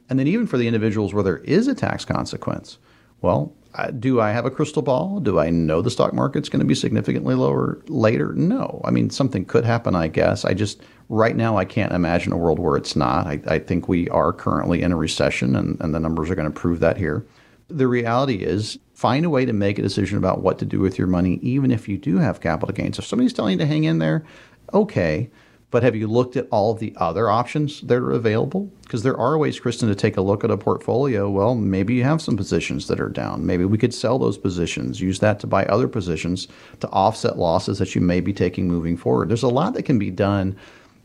And 0.08 0.18
then 0.18 0.26
even 0.26 0.46
for 0.46 0.56
the 0.56 0.66
individuals 0.66 1.12
where 1.12 1.22
there 1.22 1.38
is 1.38 1.68
a 1.68 1.74
tax 1.74 2.04
consequence, 2.04 2.78
well, 3.20 3.52
uh, 3.74 3.90
do 3.90 4.20
I 4.20 4.30
have 4.30 4.46
a 4.46 4.50
crystal 4.50 4.80
ball? 4.80 5.20
Do 5.20 5.38
I 5.38 5.50
know 5.50 5.82
the 5.82 5.90
stock 5.90 6.14
market's 6.14 6.48
going 6.48 6.60
to 6.60 6.66
be 6.66 6.74
significantly 6.74 7.34
lower 7.34 7.82
later? 7.88 8.32
No. 8.32 8.80
I 8.84 8.90
mean, 8.90 9.10
something 9.10 9.44
could 9.44 9.64
happen, 9.64 9.94
I 9.94 10.08
guess. 10.08 10.46
I 10.46 10.54
just, 10.54 10.80
right 11.10 11.36
now, 11.36 11.58
I 11.58 11.66
can't 11.66 11.92
imagine 11.92 12.32
a 12.32 12.38
world 12.38 12.58
where 12.58 12.76
it's 12.76 12.96
not. 12.96 13.26
I, 13.26 13.40
I 13.46 13.58
think 13.58 13.86
we 13.86 14.08
are 14.08 14.32
currently 14.32 14.80
in 14.80 14.92
a 14.92 14.96
recession, 14.96 15.56
and, 15.56 15.78
and 15.80 15.94
the 15.94 16.00
numbers 16.00 16.30
are 16.30 16.34
going 16.34 16.50
to 16.50 16.58
prove 16.58 16.80
that 16.80 16.96
here. 16.96 17.26
The 17.68 17.88
reality 17.88 18.36
is, 18.36 18.78
find 18.94 19.24
a 19.24 19.30
way 19.30 19.44
to 19.44 19.52
make 19.52 19.78
a 19.78 19.82
decision 19.82 20.18
about 20.18 20.40
what 20.40 20.58
to 20.60 20.64
do 20.64 20.80
with 20.80 20.98
your 20.98 21.08
money, 21.08 21.40
even 21.42 21.70
if 21.70 21.88
you 21.88 21.98
do 21.98 22.18
have 22.18 22.40
capital 22.40 22.72
gains. 22.72 22.98
If 22.98 23.06
somebody's 23.06 23.32
telling 23.32 23.52
you 23.52 23.58
to 23.58 23.66
hang 23.66 23.84
in 23.84 23.98
there, 23.98 24.24
okay. 24.72 25.30
But 25.72 25.82
have 25.82 25.96
you 25.96 26.06
looked 26.06 26.36
at 26.36 26.46
all 26.52 26.70
of 26.72 26.78
the 26.78 26.94
other 26.96 27.28
options 27.28 27.80
that 27.82 27.96
are 27.98 28.12
available? 28.12 28.70
Because 28.82 29.02
there 29.02 29.18
are 29.18 29.36
ways, 29.36 29.58
Kristen, 29.58 29.88
to 29.88 29.96
take 29.96 30.16
a 30.16 30.22
look 30.22 30.44
at 30.44 30.50
a 30.50 30.56
portfolio. 30.56 31.28
Well, 31.28 31.56
maybe 31.56 31.94
you 31.94 32.04
have 32.04 32.22
some 32.22 32.36
positions 32.36 32.86
that 32.86 33.00
are 33.00 33.08
down. 33.08 33.44
Maybe 33.44 33.64
we 33.64 33.76
could 33.76 33.92
sell 33.92 34.18
those 34.18 34.38
positions, 34.38 35.00
use 35.00 35.18
that 35.18 35.40
to 35.40 35.48
buy 35.48 35.64
other 35.66 35.88
positions 35.88 36.46
to 36.80 36.88
offset 36.90 37.36
losses 37.36 37.78
that 37.80 37.96
you 37.96 38.00
may 38.00 38.20
be 38.20 38.32
taking 38.32 38.68
moving 38.68 38.96
forward. 38.96 39.28
There's 39.28 39.42
a 39.42 39.48
lot 39.48 39.74
that 39.74 39.82
can 39.82 39.98
be 39.98 40.12
done. 40.12 40.56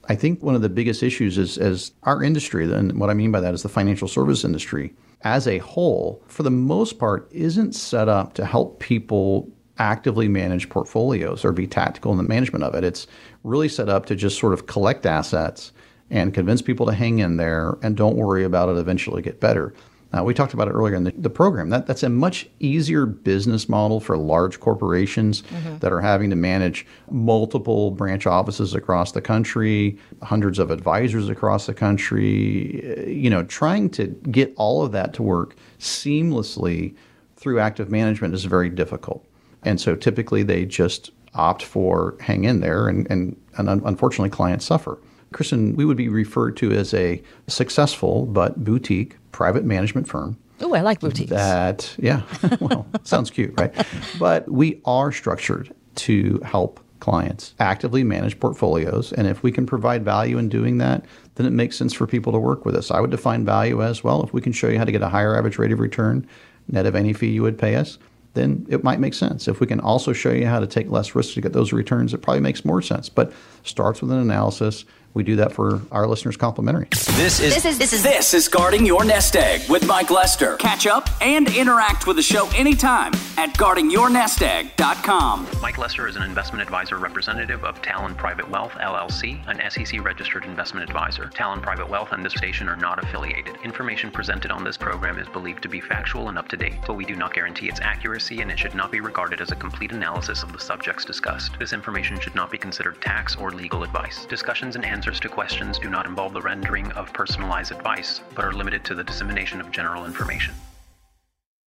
I 0.05 0.15
think 0.15 0.41
one 0.41 0.55
of 0.55 0.61
the 0.61 0.69
biggest 0.69 1.03
issues 1.03 1.37
is 1.37 1.57
as 1.57 1.91
our 2.03 2.23
industry, 2.23 2.71
and 2.71 2.99
what 2.99 3.09
I 3.09 3.13
mean 3.13 3.31
by 3.31 3.39
that 3.39 3.53
is 3.53 3.63
the 3.63 3.69
financial 3.69 4.07
service 4.07 4.43
industry 4.43 4.93
as 5.23 5.47
a 5.47 5.59
whole, 5.59 6.21
for 6.27 6.43
the 6.43 6.51
most 6.51 6.97
part, 6.97 7.27
isn't 7.31 7.73
set 7.73 8.09
up 8.09 8.33
to 8.33 8.45
help 8.45 8.79
people 8.79 9.47
actively 9.77 10.27
manage 10.27 10.69
portfolios 10.69 11.45
or 11.45 11.51
be 11.51 11.67
tactical 11.67 12.11
in 12.11 12.17
the 12.17 12.23
management 12.23 12.63
of 12.63 12.75
it. 12.75 12.83
It's 12.83 13.07
really 13.43 13.69
set 13.69 13.89
up 13.89 14.05
to 14.07 14.15
just 14.15 14.39
sort 14.39 14.53
of 14.53 14.67
collect 14.67 15.05
assets 15.05 15.71
and 16.09 16.33
convince 16.33 16.61
people 16.61 16.85
to 16.87 16.93
hang 16.93 17.19
in 17.19 17.37
there 17.37 17.77
and 17.81 17.95
don't 17.95 18.17
worry 18.17 18.43
about 18.43 18.69
it 18.69 18.77
eventually 18.77 19.21
get 19.21 19.39
better. 19.39 19.73
Uh, 20.13 20.23
we 20.23 20.33
talked 20.33 20.53
about 20.53 20.67
it 20.67 20.71
earlier 20.71 20.95
in 20.95 21.05
the, 21.05 21.11
the 21.11 21.29
program. 21.29 21.69
That, 21.69 21.87
that's 21.87 22.03
a 22.03 22.09
much 22.09 22.49
easier 22.59 23.05
business 23.05 23.69
model 23.69 23.99
for 23.99 24.17
large 24.17 24.59
corporations 24.59 25.41
mm-hmm. 25.43 25.77
that 25.77 25.93
are 25.93 26.01
having 26.01 26.29
to 26.31 26.35
manage 26.35 26.85
multiple 27.09 27.91
branch 27.91 28.27
offices 28.27 28.75
across 28.75 29.13
the 29.13 29.21
country, 29.21 29.97
hundreds 30.21 30.59
of 30.59 30.69
advisors 30.69 31.29
across 31.29 31.65
the 31.65 31.73
country. 31.73 33.09
You 33.09 33.29
know, 33.29 33.43
trying 33.43 33.89
to 33.91 34.07
get 34.07 34.53
all 34.57 34.83
of 34.83 34.91
that 34.91 35.13
to 35.13 35.23
work 35.23 35.55
seamlessly 35.79 36.95
through 37.37 37.59
active 37.59 37.89
management 37.89 38.33
is 38.33 38.43
very 38.45 38.69
difficult. 38.69 39.25
And 39.63 39.79
so 39.79 39.95
typically 39.95 40.43
they 40.43 40.65
just 40.65 41.11
opt 41.33 41.63
for 41.63 42.17
hang 42.19 42.43
in 42.43 42.59
there, 42.59 42.89
and, 42.89 43.09
and, 43.09 43.39
and 43.57 43.69
unfortunately, 43.85 44.29
clients 44.29 44.65
suffer. 44.65 44.99
Kristen, 45.31 45.77
we 45.77 45.85
would 45.85 45.95
be 45.95 46.09
referred 46.09 46.57
to 46.57 46.73
as 46.73 46.93
a 46.93 47.23
successful 47.47 48.25
but 48.25 48.65
boutique 48.65 49.15
private 49.31 49.65
management 49.65 50.07
firm. 50.07 50.37
Oh, 50.59 50.73
I 50.73 50.81
like 50.81 50.99
boutiques. 50.99 51.29
That, 51.29 51.95
yeah, 51.97 52.21
well, 52.59 52.85
sounds 53.03 53.31
cute, 53.31 53.53
right? 53.59 53.73
But 54.19 54.49
we 54.49 54.81
are 54.85 55.11
structured 55.11 55.73
to 55.95 56.39
help 56.43 56.79
clients 56.99 57.55
actively 57.59 58.03
manage 58.03 58.39
portfolios. 58.39 59.11
And 59.11 59.27
if 59.27 59.43
we 59.43 59.51
can 59.51 59.65
provide 59.65 60.05
value 60.05 60.37
in 60.37 60.49
doing 60.49 60.77
that, 60.77 61.03
then 61.35 61.45
it 61.45 61.51
makes 61.51 61.75
sense 61.75 61.93
for 61.93 62.07
people 62.07 62.31
to 62.31 62.39
work 62.39 62.63
with 62.63 62.75
us. 62.75 62.91
I 62.91 63.01
would 63.01 63.09
define 63.09 63.43
value 63.43 63.83
as 63.83 64.03
well. 64.03 64.23
If 64.23 64.33
we 64.33 64.41
can 64.41 64.53
show 64.53 64.69
you 64.69 64.77
how 64.77 64.85
to 64.85 64.91
get 64.91 65.01
a 65.01 65.09
higher 65.09 65.35
average 65.35 65.57
rate 65.57 65.71
of 65.71 65.79
return, 65.79 66.27
net 66.67 66.85
of 66.85 66.95
any 66.95 67.11
fee 67.11 67.31
you 67.31 67.41
would 67.41 67.57
pay 67.57 67.75
us, 67.75 67.97
then 68.33 68.65
it 68.69 68.83
might 68.83 68.99
make 68.99 69.13
sense. 69.13 69.47
If 69.47 69.59
we 69.59 69.67
can 69.67 69.79
also 69.81 70.13
show 70.13 70.31
you 70.31 70.45
how 70.45 70.59
to 70.59 70.67
take 70.67 70.89
less 70.89 71.15
risk 71.15 71.33
to 71.33 71.41
get 71.41 71.53
those 71.53 71.73
returns, 71.73 72.13
it 72.13 72.19
probably 72.19 72.39
makes 72.39 72.63
more 72.63 72.81
sense. 72.81 73.09
But 73.09 73.33
starts 73.63 74.01
with 74.01 74.11
an 74.11 74.19
analysis 74.19 74.85
we 75.13 75.23
do 75.23 75.35
that 75.37 75.51
for 75.51 75.81
our 75.91 76.07
listeners 76.07 76.37
complimentary. 76.37 76.87
This 76.91 77.39
is 77.39 77.55
this 77.55 77.65
is 77.65 77.77
this 77.77 77.93
is 77.93 78.03
this 78.03 78.33
is 78.33 78.47
guarding 78.47 78.85
your 78.85 79.03
nest 79.03 79.35
egg 79.35 79.69
with 79.69 79.85
Mike 79.85 80.09
Lester. 80.09 80.55
Catch 80.57 80.87
up 80.87 81.09
and 81.21 81.53
interact 81.55 82.07
with 82.07 82.15
the 82.15 82.21
show 82.21 82.47
anytime 82.55 83.13
at 83.37 83.53
guardingyournestegg.com. 83.55 85.47
Mike 85.61 85.77
Lester 85.77 86.07
is 86.07 86.15
an 86.15 86.23
investment 86.23 86.61
advisor 86.61 86.97
representative 86.97 87.63
of 87.63 87.81
Talon 87.81 88.15
Private 88.15 88.49
Wealth 88.49 88.71
LLC, 88.73 89.39
an 89.47 89.69
SEC 89.69 90.03
registered 90.03 90.45
investment 90.45 90.89
advisor. 90.89 91.27
Talon 91.27 91.61
Private 91.61 91.89
Wealth 91.89 92.09
and 92.11 92.25
this 92.25 92.33
station 92.33 92.67
are 92.69 92.75
not 92.77 93.03
affiliated. 93.03 93.57
Information 93.63 94.11
presented 94.11 94.51
on 94.51 94.63
this 94.63 94.77
program 94.77 95.19
is 95.19 95.27
believed 95.29 95.61
to 95.63 95.69
be 95.69 95.81
factual 95.81 96.29
and 96.29 96.37
up 96.37 96.47
to 96.49 96.57
date, 96.57 96.75
but 96.87 96.95
we 96.95 97.05
do 97.05 97.15
not 97.15 97.33
guarantee 97.33 97.67
its 97.67 97.79
accuracy 97.81 98.41
and 98.41 98.49
it 98.51 98.57
should 98.57 98.75
not 98.75 98.91
be 98.91 98.99
regarded 99.01 99.41
as 99.41 99.51
a 99.51 99.55
complete 99.55 99.91
analysis 99.91 100.43
of 100.43 100.53
the 100.53 100.59
subjects 100.59 101.05
discussed. 101.05 101.57
This 101.59 101.73
information 101.73 102.19
should 102.19 102.35
not 102.35 102.51
be 102.51 102.57
considered 102.57 103.01
tax 103.01 103.35
or 103.35 103.51
legal 103.51 103.83
advice. 103.83 104.25
Discussions 104.25 104.75
and 104.75 104.85
answers 105.01 105.19
to 105.19 105.27
questions 105.27 105.79
do 105.79 105.89
not 105.89 106.05
involve 106.05 106.31
the 106.31 106.41
rendering 106.43 106.91
of 106.91 107.11
personalized 107.11 107.71
advice, 107.71 108.21
but 108.35 108.45
are 108.45 108.53
limited 108.53 108.85
to 108.85 108.93
the 108.93 109.03
dissemination 109.03 109.59
of 109.59 109.71
general 109.71 110.05
information. 110.05 110.53